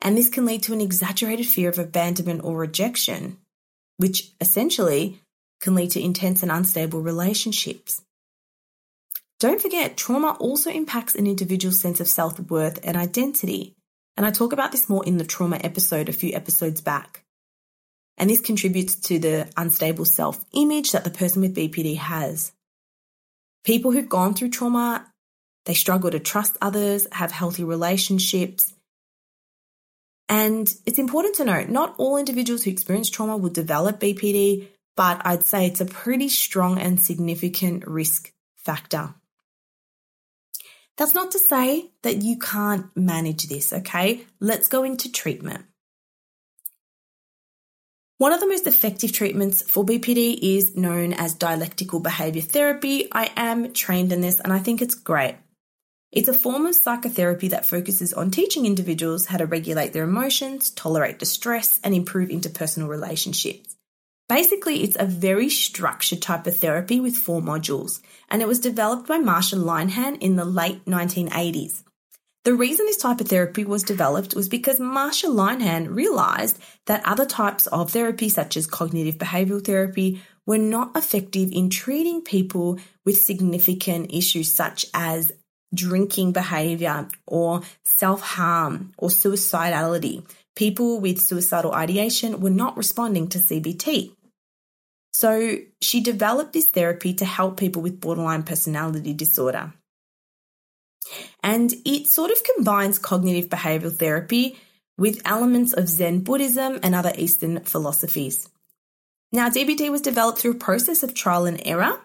And 0.00 0.16
this 0.16 0.28
can 0.28 0.44
lead 0.46 0.62
to 0.64 0.72
an 0.72 0.80
exaggerated 0.80 1.46
fear 1.46 1.68
of 1.68 1.78
abandonment 1.78 2.44
or 2.44 2.56
rejection, 2.56 3.38
which 3.96 4.30
essentially 4.40 5.20
can 5.60 5.74
lead 5.74 5.90
to 5.92 6.00
intense 6.00 6.42
and 6.42 6.52
unstable 6.52 7.00
relationships. 7.00 8.02
Don't 9.40 9.60
forget, 9.60 9.96
trauma 9.96 10.36
also 10.40 10.70
impacts 10.70 11.14
an 11.14 11.26
individual's 11.26 11.80
sense 11.80 12.00
of 12.00 12.08
self 12.08 12.38
worth 12.40 12.80
and 12.84 12.96
identity. 12.96 13.74
And 14.18 14.26
I 14.26 14.32
talk 14.32 14.52
about 14.52 14.72
this 14.72 14.88
more 14.88 15.04
in 15.06 15.16
the 15.16 15.24
trauma 15.24 15.60
episode 15.62 16.08
a 16.08 16.12
few 16.12 16.34
episodes 16.34 16.80
back. 16.80 17.22
And 18.16 18.28
this 18.28 18.40
contributes 18.40 18.96
to 19.02 19.20
the 19.20 19.48
unstable 19.56 20.04
self 20.06 20.44
image 20.52 20.90
that 20.90 21.04
the 21.04 21.10
person 21.10 21.40
with 21.40 21.54
BPD 21.54 21.98
has. 21.98 22.50
People 23.64 23.92
who've 23.92 24.08
gone 24.08 24.34
through 24.34 24.50
trauma, 24.50 25.06
they 25.66 25.74
struggle 25.74 26.10
to 26.10 26.18
trust 26.18 26.56
others, 26.60 27.06
have 27.12 27.30
healthy 27.30 27.62
relationships. 27.62 28.74
And 30.28 30.68
it's 30.84 30.98
important 30.98 31.36
to 31.36 31.44
note 31.44 31.68
not 31.68 31.94
all 31.96 32.16
individuals 32.16 32.64
who 32.64 32.72
experience 32.72 33.10
trauma 33.10 33.36
will 33.36 33.50
develop 33.50 34.00
BPD, 34.00 34.66
but 34.96 35.22
I'd 35.24 35.46
say 35.46 35.64
it's 35.64 35.80
a 35.80 35.86
pretty 35.86 36.28
strong 36.28 36.80
and 36.80 36.98
significant 36.98 37.86
risk 37.86 38.32
factor. 38.56 39.14
That's 40.98 41.14
not 41.14 41.30
to 41.30 41.38
say 41.38 41.92
that 42.02 42.22
you 42.22 42.36
can't 42.38 42.94
manage 42.96 43.44
this, 43.44 43.72
okay? 43.72 44.26
Let's 44.40 44.66
go 44.66 44.82
into 44.82 45.10
treatment. 45.10 45.64
One 48.18 48.32
of 48.32 48.40
the 48.40 48.48
most 48.48 48.66
effective 48.66 49.12
treatments 49.12 49.62
for 49.62 49.84
BPD 49.84 50.40
is 50.42 50.76
known 50.76 51.12
as 51.12 51.34
dialectical 51.34 52.00
behavior 52.00 52.42
therapy. 52.42 53.06
I 53.12 53.30
am 53.36 53.72
trained 53.72 54.12
in 54.12 54.22
this 54.22 54.40
and 54.40 54.52
I 54.52 54.58
think 54.58 54.82
it's 54.82 54.96
great. 54.96 55.36
It's 56.10 56.28
a 56.28 56.34
form 56.34 56.66
of 56.66 56.74
psychotherapy 56.74 57.46
that 57.48 57.64
focuses 57.64 58.12
on 58.12 58.32
teaching 58.32 58.66
individuals 58.66 59.26
how 59.26 59.36
to 59.36 59.46
regulate 59.46 59.92
their 59.92 60.02
emotions, 60.02 60.70
tolerate 60.70 61.20
distress, 61.20 61.78
and 61.84 61.94
improve 61.94 62.30
interpersonal 62.30 62.88
relationships. 62.88 63.77
Basically, 64.28 64.82
it's 64.82 64.96
a 65.00 65.06
very 65.06 65.48
structured 65.48 66.20
type 66.20 66.46
of 66.46 66.56
therapy 66.56 67.00
with 67.00 67.16
four 67.16 67.40
modules, 67.40 68.00
and 68.28 68.42
it 68.42 68.48
was 68.48 68.60
developed 68.60 69.08
by 69.08 69.18
Marsha 69.18 69.56
Linehan 69.56 70.18
in 70.20 70.36
the 70.36 70.44
late 70.44 70.84
1980s. 70.84 71.82
The 72.44 72.54
reason 72.54 72.86
this 72.86 72.98
type 72.98 73.20
of 73.20 73.28
therapy 73.28 73.64
was 73.64 73.82
developed 73.82 74.34
was 74.34 74.48
because 74.48 74.78
Marsha 74.78 75.28
Linehan 75.34 75.94
realized 75.94 76.58
that 76.86 77.02
other 77.06 77.24
types 77.24 77.66
of 77.68 77.90
therapy, 77.90 78.28
such 78.28 78.56
as 78.56 78.66
cognitive 78.66 79.16
behavioral 79.16 79.64
therapy, 79.64 80.22
were 80.46 80.58
not 80.58 80.96
effective 80.96 81.50
in 81.52 81.70
treating 81.70 82.22
people 82.22 82.78
with 83.04 83.20
significant 83.20 84.12
issues 84.14 84.52
such 84.52 84.86
as 84.94 85.32
drinking 85.74 86.32
behavior 86.32 87.08
or 87.26 87.62
self 87.84 88.20
harm 88.20 88.92
or 88.98 89.08
suicidality. 89.08 90.24
People 90.56 91.00
with 91.00 91.20
suicidal 91.20 91.72
ideation 91.72 92.40
were 92.40 92.50
not 92.50 92.76
responding 92.76 93.28
to 93.28 93.38
CBT. 93.38 94.12
So 95.18 95.56
she 95.80 96.00
developed 96.00 96.52
this 96.52 96.68
therapy 96.68 97.12
to 97.14 97.24
help 97.24 97.56
people 97.58 97.82
with 97.82 98.00
borderline 98.00 98.44
personality 98.44 99.12
disorder. 99.12 99.74
And 101.42 101.74
it 101.84 102.06
sort 102.06 102.30
of 102.30 102.44
combines 102.44 103.00
cognitive 103.00 103.50
behavioral 103.50 103.92
therapy 103.92 104.60
with 104.96 105.20
elements 105.24 105.72
of 105.72 105.88
Zen 105.88 106.20
Buddhism 106.20 106.78
and 106.84 106.94
other 106.94 107.10
Eastern 107.18 107.58
philosophies. 107.64 108.48
Now, 109.32 109.50
DBT 109.50 109.90
was 109.90 110.02
developed 110.02 110.38
through 110.38 110.52
a 110.52 110.64
process 110.66 111.02
of 111.02 111.14
trial 111.14 111.46
and 111.46 111.60
error. 111.64 112.00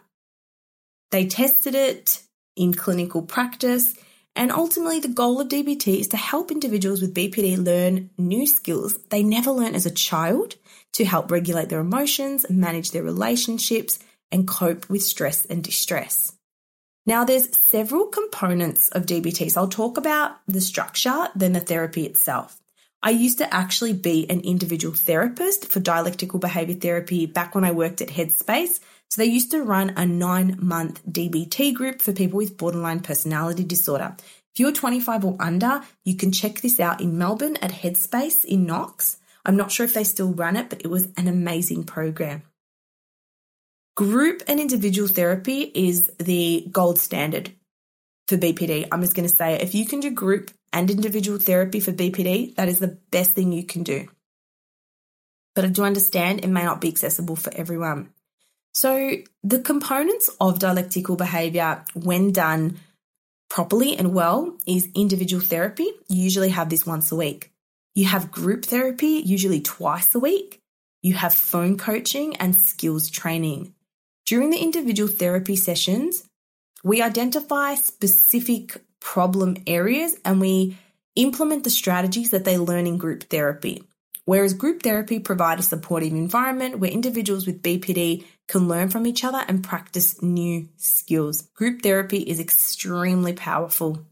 They 1.12 1.28
tested 1.28 1.76
it 1.76 2.24
in 2.56 2.74
clinical 2.74 3.22
practice, 3.22 3.94
and 4.36 4.52
ultimately, 4.52 5.00
the 5.00 5.08
goal 5.08 5.40
of 5.40 5.48
DBT 5.48 6.00
is 6.00 6.08
to 6.10 6.18
help 6.18 6.52
individuals 6.52 7.02
with 7.02 7.14
BPD 7.14 7.64
learn 7.64 8.10
new 8.18 8.48
skills 8.48 8.98
they 9.10 9.24
never 9.24 9.52
learned 9.52 9.76
as 9.76 9.86
a 9.86 9.92
child 9.92 10.56
to 10.94 11.06
help 11.06 11.32
regulate 11.32 11.70
their 11.70 11.80
emotions, 11.80 12.46
manage 12.50 12.92
their 12.92 13.04
relationships, 13.04 14.00
and 14.32 14.48
cope 14.48 14.90
with 14.90 15.04
stress 15.04 15.46
and 15.46 15.64
distress. 15.64 16.34
Now, 17.06 17.26
there's 17.26 17.56
several 17.58 18.08
components 18.08 18.90
of 18.90 19.06
DBT, 19.06 19.52
so 19.52 19.62
I'll 19.62 19.68
talk 19.68 19.98
about 19.98 20.38
the 20.48 20.62
structure, 20.62 21.28
then 21.36 21.54
the 21.54 21.60
therapy 21.60 22.06
itself. 22.06 22.58
I 23.04 23.10
used 23.10 23.40
to 23.40 23.54
actually 23.54 23.92
be 23.94 24.26
an 24.30 24.40
individual 24.42 24.96
therapist 24.96 25.70
for 25.70 25.82
dialectical 25.82 26.40
behavior 26.40 26.76
therapy 26.76 27.26
back 27.26 27.54
when 27.54 27.66
I 27.66 27.72
worked 27.72 28.02
at 28.02 28.08
Headspace. 28.08 28.80
So 29.14 29.22
they 29.22 29.30
used 29.30 29.52
to 29.52 29.62
run 29.62 29.94
a 29.96 30.08
nine 30.08 30.58
month 30.60 31.06
DBT 31.06 31.76
group 31.76 32.02
for 32.02 32.14
people 32.14 32.38
with 32.38 32.58
borderline 32.58 33.02
personality 33.02 33.64
disorder. 33.64 34.16
If 34.18 34.60
you're 34.60 34.72
25 34.72 35.24
or 35.24 35.38
under, 35.40 35.84
you 36.04 36.16
can 36.16 36.32
check 36.32 36.62
this 36.62 36.80
out 36.80 37.00
in 37.00 37.16
Melbourne 37.16 37.58
at 37.58 37.70
Headspace 37.70 38.44
in 38.44 38.66
Knox. 38.66 39.18
I'm 39.46 39.56
not 39.56 39.72
sure 39.72 39.84
if 39.84 39.94
they 39.94 40.04
still 40.04 40.34
run 40.34 40.56
it, 40.56 40.68
but 40.68 40.82
it 40.82 40.88
was 40.88 41.10
an 41.16 41.28
amazing 41.28 41.84
program. 41.84 42.42
Group 43.96 44.42
and 44.48 44.60
individual 44.60 45.08
therapy 45.08 45.62
is 45.62 46.10
the 46.18 46.68
gold 46.72 46.98
standard 46.98 47.52
for 48.28 48.38
BPD. 48.38 48.88
I'm 48.92 49.02
just 49.02 49.14
going 49.14 49.30
to 49.30 49.36
say 49.36 49.62
if 49.62 49.76
you 49.76 49.86
can 49.86 50.00
do 50.00 50.10
group 50.10 50.50
and 50.72 50.90
individual 50.90 51.38
therapy 51.38 51.80
for 51.80 51.92
BPD, 51.92 52.56
that 52.56 52.68
is 52.68 52.80
the 52.80 52.98
best 53.12 53.34
thing 53.34 53.52
you 53.52 53.64
can 53.64 53.84
do. 53.84 54.08
But 55.54 55.66
I 55.66 55.68
do 55.68 55.84
understand 55.84 56.40
it 56.40 56.48
may 56.48 56.64
not 56.64 56.82
be 56.82 56.88
accessible 56.88 57.36
for 57.36 57.54
everyone. 57.54 58.10
So, 58.74 59.18
the 59.44 59.60
components 59.60 60.30
of 60.42 60.60
dialectical 60.60 61.16
behavior, 61.16 61.84
when 61.94 62.32
done 62.32 62.80
properly 63.50 63.96
and 63.96 64.14
well, 64.14 64.58
is 64.66 64.90
individual 64.96 65.44
therapy. 65.44 65.88
You 66.08 66.24
usually 66.24 66.50
have 66.50 66.70
this 66.70 66.86
once 66.86 67.12
a 67.12 67.16
week. 67.16 67.52
You 67.94 68.06
have 68.06 68.32
group 68.32 68.66
therapy, 68.66 69.22
usually 69.24 69.62
twice 69.62 70.16
a 70.16 70.20
week. 70.20 70.60
You 71.04 71.14
have 71.14 71.34
phone 71.34 71.78
coaching 71.78 72.36
and 72.38 72.56
skills 72.56 73.10
training. 73.10 73.76
During 74.26 74.50
the 74.50 74.58
individual 74.58 75.10
therapy 75.10 75.56
sessions, 75.56 76.24
we 76.84 77.02
identify 77.02 77.76
specific 77.76 78.82
problem 79.00 79.58
areas 79.68 80.16
and 80.26 80.42
we 80.42 80.78
implement 81.16 81.64
the 81.64 81.70
strategies 81.70 82.32
that 82.32 82.46
they 82.46 82.58
learn 82.58 82.88
in 82.88 82.98
group 82.98 83.24
therapy. 83.24 83.84
Whereas 84.26 84.54
group 84.54 84.84
therapy 84.84 85.20
provides 85.20 85.66
a 85.66 85.70
supportive 85.70 86.14
environment 86.14 86.80
where 86.80 86.90
individuals 86.90 87.46
with 87.46 87.62
BPD 87.62 88.24
can 88.48 88.68
learn 88.68 88.90
from 88.90 89.06
each 89.06 89.24
other 89.24 89.44
and 89.48 89.64
practice 89.64 90.22
new 90.22 90.70
skills. 90.78 91.50
Group 91.56 91.82
therapy 91.82 92.20
is 92.20 92.40
extremely 92.40 93.34
powerful. 93.34 94.06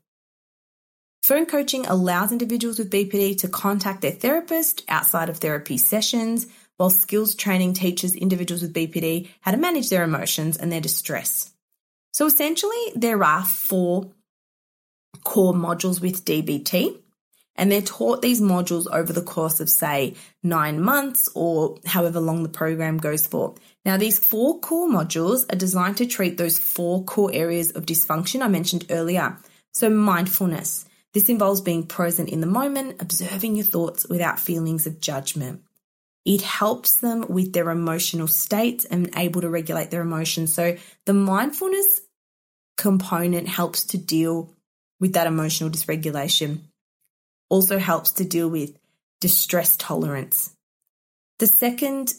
Phone 1.23 1.45
coaching 1.45 1.85
allows 1.85 2.31
individuals 2.31 2.79
with 2.79 2.91
BPD 2.91 3.37
to 3.39 3.47
contact 3.47 4.01
their 4.01 4.11
therapist 4.11 4.83
outside 4.89 5.29
of 5.29 5.37
therapy 5.37 5.77
sessions 5.77 6.47
while 6.77 6.89
skills 6.89 7.35
training 7.35 7.73
teaches 7.73 8.15
individuals 8.15 8.63
with 8.63 8.73
BPD 8.73 9.29
how 9.41 9.51
to 9.51 9.57
manage 9.57 9.89
their 9.89 10.03
emotions 10.03 10.57
and 10.57 10.71
their 10.71 10.81
distress. 10.81 11.53
So 12.11 12.25
essentially, 12.25 12.91
there 12.95 13.23
are 13.23 13.45
four 13.45 14.11
core 15.23 15.53
modules 15.53 16.01
with 16.01 16.25
DBT, 16.25 17.00
and 17.55 17.71
they're 17.71 17.81
taught 17.81 18.21
these 18.21 18.41
modules 18.41 18.87
over 18.91 19.11
the 19.11 19.21
course 19.21 19.59
of, 19.59 19.69
say, 19.69 20.15
nine 20.41 20.81
months 20.81 21.29
or 21.35 21.77
however 21.85 22.19
long 22.19 22.43
the 22.43 22.49
program 22.49 22.97
goes 22.97 23.27
for. 23.27 23.55
Now, 23.85 23.97
these 23.97 24.19
four 24.19 24.59
core 24.59 24.89
modules 24.89 25.51
are 25.51 25.57
designed 25.57 25.97
to 25.97 26.05
treat 26.05 26.37
those 26.37 26.59
four 26.59 27.03
core 27.03 27.31
areas 27.33 27.71
of 27.71 27.85
dysfunction 27.85 28.41
I 28.41 28.47
mentioned 28.47 28.85
earlier. 28.89 29.37
So, 29.73 29.89
mindfulness. 29.89 30.85
This 31.13 31.27
involves 31.27 31.59
being 31.59 31.87
present 31.87 32.29
in 32.29 32.39
the 32.39 32.47
moment, 32.47 33.01
observing 33.01 33.55
your 33.55 33.65
thoughts 33.65 34.07
without 34.07 34.39
feelings 34.39 34.87
of 34.87 35.01
judgment. 35.01 35.61
It 36.23 36.41
helps 36.41 36.97
them 36.97 37.25
with 37.27 37.51
their 37.51 37.69
emotional 37.69 38.27
states 38.27 38.85
and 38.85 39.09
able 39.17 39.41
to 39.41 39.49
regulate 39.49 39.91
their 39.91 40.01
emotions. 40.01 40.53
So 40.53 40.77
the 41.05 41.13
mindfulness 41.13 42.01
component 42.77 43.47
helps 43.47 43.85
to 43.85 43.97
deal 43.97 44.53
with 44.99 45.13
that 45.13 45.27
emotional 45.27 45.69
dysregulation. 45.69 46.61
Also 47.51 47.77
helps 47.77 48.11
to 48.13 48.23
deal 48.23 48.49
with 48.49 48.75
distress 49.19 49.75
tolerance. 49.75 50.55
The 51.39 51.47
second 51.47 52.13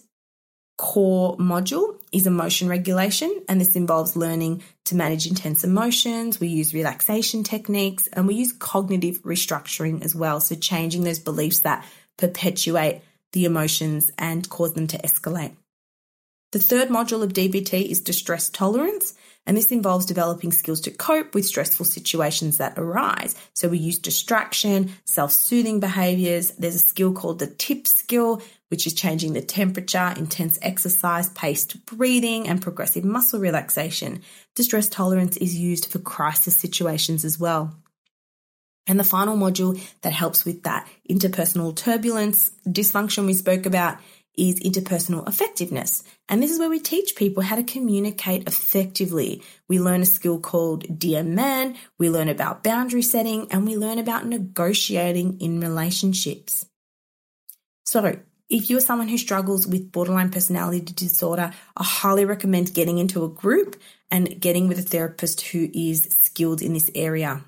core 0.76 1.36
module 1.38 1.96
is 2.12 2.26
emotion 2.26 2.68
regulation, 2.68 3.32
and 3.48 3.60
this 3.60 3.74
involves 3.76 4.16
learning 4.16 4.62
to 4.84 4.94
manage 4.94 5.26
intense 5.26 5.64
emotions. 5.64 6.38
We 6.38 6.48
use 6.48 6.74
relaxation 6.74 7.44
techniques 7.44 8.08
and 8.08 8.26
we 8.26 8.34
use 8.34 8.52
cognitive 8.52 9.22
restructuring 9.22 10.04
as 10.04 10.14
well. 10.14 10.40
So, 10.40 10.54
changing 10.54 11.04
those 11.04 11.18
beliefs 11.18 11.60
that 11.60 11.86
perpetuate 12.18 13.00
the 13.32 13.44
emotions 13.46 14.12
and 14.18 14.48
cause 14.50 14.74
them 14.74 14.86
to 14.88 14.98
escalate. 14.98 15.56
The 16.52 16.58
third 16.58 16.88
module 16.88 17.22
of 17.22 17.32
DBT 17.32 17.90
is 17.90 18.02
distress 18.02 18.50
tolerance, 18.50 19.14
And 19.44 19.56
this 19.56 19.72
involves 19.72 20.06
developing 20.06 20.52
skills 20.52 20.80
to 20.82 20.90
cope 20.90 21.34
with 21.34 21.46
stressful 21.46 21.86
situations 21.86 22.58
that 22.58 22.78
arise. 22.78 23.34
So 23.54 23.68
we 23.68 23.78
use 23.78 23.98
distraction, 23.98 24.92
self 25.04 25.32
soothing 25.32 25.80
behaviors. 25.80 26.52
There's 26.52 26.76
a 26.76 26.80
skill 26.80 27.12
called 27.12 27.40
the 27.40 27.48
tip 27.48 27.86
skill, 27.86 28.40
which 28.68 28.86
is 28.86 28.94
changing 28.94 29.32
the 29.32 29.42
temperature, 29.42 30.14
intense 30.16 30.58
exercise, 30.62 31.28
paced 31.30 31.84
breathing, 31.86 32.48
and 32.48 32.62
progressive 32.62 33.04
muscle 33.04 33.40
relaxation. 33.40 34.22
Distress 34.54 34.88
tolerance 34.88 35.36
is 35.36 35.56
used 35.56 35.86
for 35.86 35.98
crisis 35.98 36.56
situations 36.56 37.24
as 37.24 37.38
well. 37.38 37.74
And 38.86 38.98
the 38.98 39.04
final 39.04 39.36
module 39.36 39.80
that 40.02 40.12
helps 40.12 40.44
with 40.44 40.64
that 40.64 40.88
interpersonal 41.08 41.74
turbulence, 41.74 42.50
dysfunction 42.66 43.26
we 43.26 43.34
spoke 43.34 43.66
about 43.66 43.98
is 44.36 44.60
interpersonal 44.60 45.28
effectiveness. 45.28 46.02
And 46.28 46.42
this 46.42 46.50
is 46.50 46.58
where 46.58 46.70
we 46.70 46.80
teach 46.80 47.16
people 47.16 47.42
how 47.42 47.56
to 47.56 47.62
communicate 47.62 48.48
effectively. 48.48 49.42
We 49.68 49.78
learn 49.78 50.02
a 50.02 50.06
skill 50.06 50.40
called 50.40 50.98
Dear 50.98 51.22
Man, 51.22 51.76
we 51.98 52.10
learn 52.10 52.28
about 52.28 52.64
boundary 52.64 53.02
setting, 53.02 53.50
and 53.50 53.66
we 53.66 53.76
learn 53.76 53.98
about 53.98 54.26
negotiating 54.26 55.40
in 55.40 55.60
relationships. 55.60 56.66
So, 57.84 58.16
if 58.48 58.68
you're 58.68 58.80
someone 58.80 59.08
who 59.08 59.18
struggles 59.18 59.66
with 59.66 59.92
borderline 59.92 60.30
personality 60.30 60.80
disorder, 60.80 61.52
I 61.76 61.84
highly 61.84 62.24
recommend 62.24 62.74
getting 62.74 62.98
into 62.98 63.24
a 63.24 63.28
group 63.28 63.80
and 64.10 64.40
getting 64.40 64.68
with 64.68 64.78
a 64.78 64.82
therapist 64.82 65.40
who 65.40 65.70
is 65.72 66.16
skilled 66.20 66.60
in 66.60 66.74
this 66.74 66.90
area. 66.94 67.44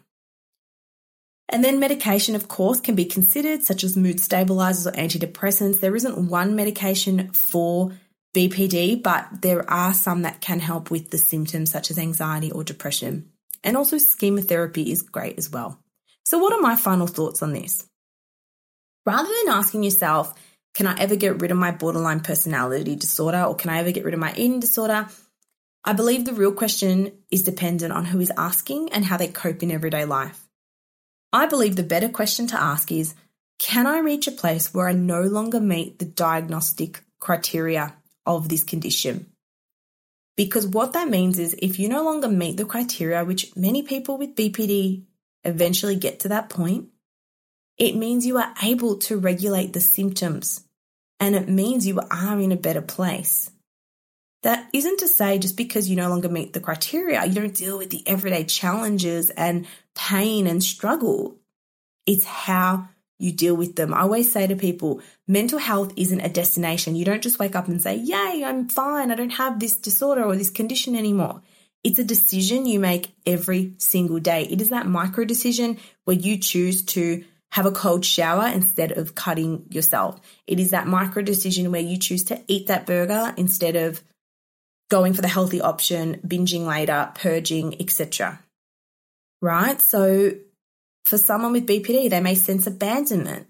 And 1.50 1.62
then 1.62 1.78
medication, 1.78 2.34
of 2.34 2.48
course, 2.48 2.80
can 2.80 2.94
be 2.94 3.04
considered, 3.04 3.62
such 3.62 3.84
as 3.84 3.96
mood 3.96 4.18
stabilizers 4.18 4.86
or 4.86 4.92
antidepressants. 4.92 5.80
There 5.80 5.94
isn't 5.94 6.28
one 6.28 6.56
medication 6.56 7.32
for 7.32 7.92
BPD, 8.34 9.02
but 9.02 9.28
there 9.42 9.68
are 9.70 9.94
some 9.94 10.22
that 10.22 10.40
can 10.40 10.60
help 10.60 10.90
with 10.90 11.10
the 11.10 11.18
symptoms, 11.18 11.70
such 11.70 11.90
as 11.90 11.98
anxiety 11.98 12.50
or 12.50 12.64
depression. 12.64 13.30
And 13.62 13.76
also, 13.76 13.98
schema 13.98 14.42
therapy 14.42 14.90
is 14.90 15.02
great 15.02 15.38
as 15.38 15.50
well. 15.50 15.78
So, 16.24 16.38
what 16.38 16.52
are 16.52 16.60
my 16.60 16.76
final 16.76 17.06
thoughts 17.06 17.42
on 17.42 17.52
this? 17.52 17.86
Rather 19.06 19.28
than 19.28 19.54
asking 19.54 19.82
yourself, 19.82 20.34
can 20.74 20.86
I 20.86 20.98
ever 20.98 21.14
get 21.14 21.40
rid 21.40 21.50
of 21.50 21.56
my 21.56 21.70
borderline 21.70 22.20
personality 22.20 22.96
disorder 22.96 23.42
or 23.42 23.54
can 23.54 23.70
I 23.70 23.78
ever 23.78 23.92
get 23.92 24.04
rid 24.04 24.14
of 24.14 24.20
my 24.20 24.32
eating 24.32 24.60
disorder? 24.60 25.08
I 25.84 25.92
believe 25.92 26.24
the 26.24 26.32
real 26.32 26.52
question 26.52 27.12
is 27.30 27.42
dependent 27.42 27.92
on 27.92 28.06
who 28.06 28.18
is 28.18 28.32
asking 28.36 28.92
and 28.92 29.04
how 29.04 29.18
they 29.18 29.28
cope 29.28 29.62
in 29.62 29.70
everyday 29.70 30.06
life. 30.06 30.43
I 31.34 31.46
believe 31.46 31.74
the 31.74 31.82
better 31.82 32.08
question 32.08 32.46
to 32.46 32.62
ask 32.62 32.92
is 32.92 33.16
Can 33.58 33.88
I 33.88 33.98
reach 33.98 34.28
a 34.28 34.32
place 34.32 34.72
where 34.72 34.88
I 34.88 34.92
no 34.92 35.22
longer 35.22 35.58
meet 35.58 35.98
the 35.98 36.04
diagnostic 36.04 37.02
criteria 37.18 37.96
of 38.24 38.48
this 38.48 38.62
condition? 38.62 39.26
Because 40.36 40.64
what 40.64 40.92
that 40.92 41.08
means 41.08 41.40
is 41.40 41.56
if 41.58 41.80
you 41.80 41.88
no 41.88 42.04
longer 42.04 42.28
meet 42.28 42.56
the 42.56 42.64
criteria, 42.64 43.24
which 43.24 43.56
many 43.56 43.82
people 43.82 44.16
with 44.16 44.36
BPD 44.36 45.06
eventually 45.42 45.96
get 45.96 46.20
to 46.20 46.28
that 46.28 46.50
point, 46.50 46.90
it 47.78 47.96
means 47.96 48.24
you 48.24 48.38
are 48.38 48.54
able 48.62 48.98
to 48.98 49.18
regulate 49.18 49.72
the 49.72 49.80
symptoms 49.80 50.60
and 51.18 51.34
it 51.34 51.48
means 51.48 51.84
you 51.84 51.98
are 52.12 52.38
in 52.38 52.52
a 52.52 52.56
better 52.56 52.82
place. 52.82 53.50
That 54.44 54.68
isn't 54.72 55.00
to 55.00 55.08
say 55.08 55.38
just 55.38 55.56
because 55.56 55.90
you 55.90 55.96
no 55.96 56.10
longer 56.10 56.28
meet 56.28 56.52
the 56.52 56.60
criteria, 56.60 57.24
you 57.24 57.34
don't 57.34 57.54
deal 57.54 57.78
with 57.78 57.90
the 57.90 58.06
everyday 58.06 58.44
challenges 58.44 59.30
and 59.30 59.66
pain 59.94 60.46
and 60.46 60.62
struggle. 60.62 61.36
It's 62.06 62.24
how 62.24 62.88
you 63.18 63.32
deal 63.32 63.56
with 63.56 63.76
them. 63.76 63.94
I 63.94 64.00
always 64.00 64.30
say 64.30 64.46
to 64.46 64.56
people, 64.56 65.00
mental 65.26 65.58
health 65.58 65.92
isn't 65.96 66.20
a 66.20 66.28
destination. 66.28 66.96
You 66.96 67.04
don't 67.04 67.22
just 67.22 67.38
wake 67.38 67.56
up 67.56 67.68
and 67.68 67.80
say, 67.80 67.96
Yay, 67.96 68.42
I'm 68.44 68.68
fine. 68.68 69.10
I 69.10 69.14
don't 69.14 69.30
have 69.30 69.60
this 69.60 69.76
disorder 69.76 70.24
or 70.24 70.36
this 70.36 70.50
condition 70.50 70.96
anymore. 70.96 71.42
It's 71.82 71.98
a 71.98 72.04
decision 72.04 72.66
you 72.66 72.80
make 72.80 73.14
every 73.26 73.74
single 73.78 74.18
day. 74.18 74.44
It 74.44 74.60
is 74.60 74.70
that 74.70 74.86
micro 74.86 75.24
decision 75.24 75.78
where 76.04 76.16
you 76.16 76.38
choose 76.38 76.82
to 76.86 77.24
have 77.52 77.66
a 77.66 77.70
cold 77.70 78.04
shower 78.04 78.48
instead 78.48 78.92
of 78.92 79.14
cutting 79.14 79.66
yourself. 79.70 80.20
It 80.46 80.58
is 80.58 80.70
that 80.70 80.88
micro 80.88 81.22
decision 81.22 81.70
where 81.70 81.80
you 81.80 81.98
choose 81.98 82.24
to 82.24 82.42
eat 82.48 82.66
that 82.66 82.86
burger 82.86 83.32
instead 83.36 83.76
of 83.76 84.02
going 84.90 85.12
for 85.12 85.22
the 85.22 85.28
healthy 85.28 85.60
option, 85.60 86.20
binging 86.26 86.66
later, 86.66 87.12
purging, 87.14 87.80
etc. 87.80 88.40
Right? 89.44 89.78
So 89.78 90.32
for 91.04 91.18
someone 91.18 91.52
with 91.52 91.66
BPD, 91.66 92.08
they 92.08 92.20
may 92.20 92.34
sense 92.34 92.66
abandonment. 92.66 93.46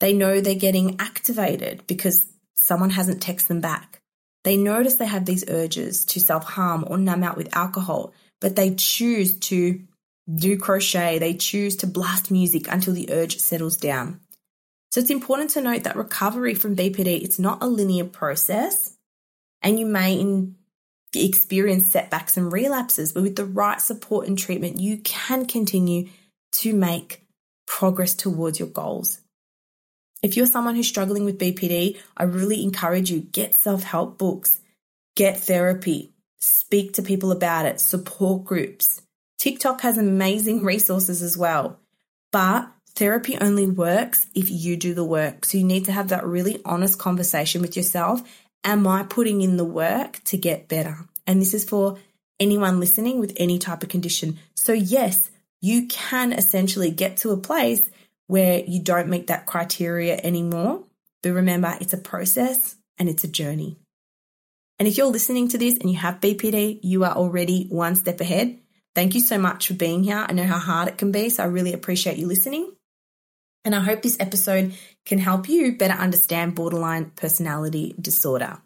They 0.00 0.14
know 0.14 0.40
they're 0.40 0.54
getting 0.54 0.98
activated 0.98 1.86
because 1.86 2.26
someone 2.54 2.88
hasn't 2.88 3.22
texted 3.22 3.48
them 3.48 3.60
back. 3.60 4.00
They 4.44 4.56
notice 4.56 4.94
they 4.94 5.04
have 5.04 5.26
these 5.26 5.44
urges 5.46 6.06
to 6.06 6.20
self 6.20 6.44
harm 6.44 6.86
or 6.88 6.96
numb 6.96 7.22
out 7.22 7.36
with 7.36 7.54
alcohol, 7.54 8.14
but 8.40 8.56
they 8.56 8.74
choose 8.74 9.38
to 9.50 9.82
do 10.34 10.56
crochet. 10.56 11.18
They 11.18 11.34
choose 11.34 11.76
to 11.76 11.86
blast 11.86 12.30
music 12.30 12.66
until 12.70 12.94
the 12.94 13.12
urge 13.12 13.36
settles 13.36 13.76
down. 13.76 14.20
So 14.92 15.00
it's 15.00 15.10
important 15.10 15.50
to 15.50 15.60
note 15.60 15.82
that 15.82 15.96
recovery 15.96 16.54
from 16.54 16.74
BPD, 16.74 17.22
it's 17.22 17.38
not 17.38 17.62
a 17.62 17.66
linear 17.66 18.06
process 18.06 18.96
and 19.60 19.78
you 19.78 19.84
may 19.84 20.18
experience 21.22 21.86
setbacks 21.86 22.36
and 22.36 22.50
relapses, 22.50 23.12
but 23.12 23.22
with 23.22 23.36
the 23.36 23.44
right 23.44 23.80
support 23.80 24.26
and 24.26 24.38
treatment, 24.38 24.80
you 24.80 24.98
can 24.98 25.46
continue 25.46 26.08
to 26.52 26.72
make 26.72 27.26
progress 27.66 28.14
towards 28.14 28.58
your 28.58 28.68
goals. 28.68 29.20
If 30.22 30.36
you're 30.36 30.46
someone 30.46 30.74
who's 30.74 30.88
struggling 30.88 31.24
with 31.26 31.38
BPD, 31.38 31.98
I 32.16 32.22
really 32.24 32.62
encourage 32.62 33.10
you 33.10 33.20
get 33.20 33.54
self-help 33.54 34.16
books, 34.16 34.58
get 35.16 35.40
therapy, 35.40 36.14
speak 36.40 36.94
to 36.94 37.02
people 37.02 37.30
about 37.30 37.66
it, 37.66 37.78
support 37.80 38.44
groups. 38.44 39.02
TikTok 39.38 39.82
has 39.82 39.98
amazing 39.98 40.64
resources 40.72 41.22
as 41.22 41.36
well. 41.36 41.78
But 42.32 42.70
therapy 42.94 43.36
only 43.38 43.66
works 43.66 44.26
if 44.34 44.50
you 44.50 44.76
do 44.76 44.94
the 44.94 45.04
work. 45.04 45.44
So 45.44 45.58
you 45.58 45.64
need 45.64 45.84
to 45.86 45.92
have 45.92 46.08
that 46.08 46.26
really 46.26 46.60
honest 46.64 46.98
conversation 46.98 47.60
with 47.60 47.76
yourself 47.76 48.22
Am 48.64 48.86
I 48.86 49.02
putting 49.02 49.42
in 49.42 49.56
the 49.56 49.64
work 49.64 50.20
to 50.24 50.38
get 50.38 50.68
better? 50.68 50.96
And 51.26 51.40
this 51.40 51.54
is 51.54 51.64
for 51.64 51.98
anyone 52.40 52.80
listening 52.80 53.20
with 53.20 53.32
any 53.36 53.58
type 53.58 53.82
of 53.82 53.90
condition. 53.90 54.38
So, 54.54 54.72
yes, 54.72 55.30
you 55.60 55.86
can 55.86 56.32
essentially 56.32 56.90
get 56.90 57.18
to 57.18 57.30
a 57.30 57.36
place 57.36 57.82
where 58.26 58.62
you 58.66 58.82
don't 58.82 59.08
meet 59.08 59.26
that 59.26 59.46
criteria 59.46 60.18
anymore. 60.22 60.84
But 61.22 61.32
remember, 61.32 61.76
it's 61.80 61.92
a 61.92 61.98
process 61.98 62.76
and 62.98 63.08
it's 63.08 63.24
a 63.24 63.28
journey. 63.28 63.78
And 64.78 64.88
if 64.88 64.96
you're 64.96 65.06
listening 65.06 65.48
to 65.48 65.58
this 65.58 65.78
and 65.78 65.90
you 65.90 65.96
have 65.98 66.20
BPD, 66.20 66.80
you 66.82 67.04
are 67.04 67.14
already 67.14 67.66
one 67.68 67.94
step 67.96 68.20
ahead. 68.20 68.58
Thank 68.94 69.14
you 69.14 69.20
so 69.20 69.38
much 69.38 69.68
for 69.68 69.74
being 69.74 70.04
here. 70.04 70.24
I 70.28 70.32
know 70.32 70.44
how 70.44 70.58
hard 70.58 70.88
it 70.88 70.98
can 70.98 71.12
be, 71.12 71.28
so 71.28 71.42
I 71.42 71.46
really 71.46 71.72
appreciate 71.72 72.16
you 72.16 72.26
listening. 72.26 72.72
And 73.64 73.74
I 73.74 73.80
hope 73.80 74.02
this 74.02 74.18
episode 74.20 74.74
can 75.06 75.18
help 75.18 75.48
you 75.48 75.76
better 75.76 75.94
understand 75.94 76.54
borderline 76.54 77.12
personality 77.16 77.94
disorder. 78.00 78.58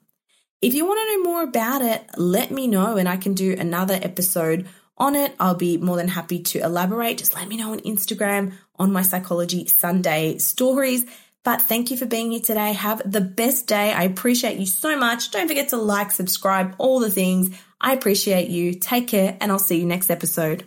If 0.61 0.75
you 0.75 0.87
want 0.87 0.99
to 0.99 1.17
know 1.17 1.31
more 1.31 1.43
about 1.45 1.83
it, 1.83 2.05
let 2.17 2.51
me 2.51 2.67
know 2.67 2.97
and 2.97 3.09
I 3.09 3.17
can 3.17 3.35
do 3.35 3.55
another 3.57 3.99
episode 4.01 4.67
on 4.97 5.15
it. 5.15 5.35
I'll 5.39 5.55
be 5.55 5.79
more 5.79 5.97
than 5.97 6.09
happy 6.09 6.41
to 6.41 6.59
elaborate. 6.59 7.19
Just 7.19 7.35
let 7.37 7.47
me 7.47 7.57
know 7.57 7.73
on 7.73 7.81
Instagram 7.81 8.55
on 8.77 8.93
my 8.93 9.03
Psychology 9.03 9.67
Sunday 9.67 10.39
stories. 10.39 11.07
But 11.45 11.63
thank 11.63 11.91
you 11.91 11.97
for 11.97 12.07
being 12.07 12.33
here 12.33 12.41
today. 12.41 12.73
Have 12.73 13.11
the 13.11 13.21
best 13.21 13.69
day. 13.69 13.93
I 13.93 14.03
appreciate 14.03 14.59
you 14.59 14.67
so 14.67 14.99
much. 14.99 15.31
Don't 15.31 15.49
forget 15.49 15.69
to 15.69 15.77
like, 15.77 16.11
subscribe, 16.11 16.75
all 16.79 16.99
the 16.99 17.11
things. 17.11 17.57
I 17.81 17.93
appreciate 17.93 18.49
you. 18.49 18.75
Take 18.75 19.07
care, 19.07 19.37
and 19.41 19.53
I'll 19.53 19.61
see 19.61 19.79
you 19.79 19.87
next 19.87 20.11
episode. 20.11 20.67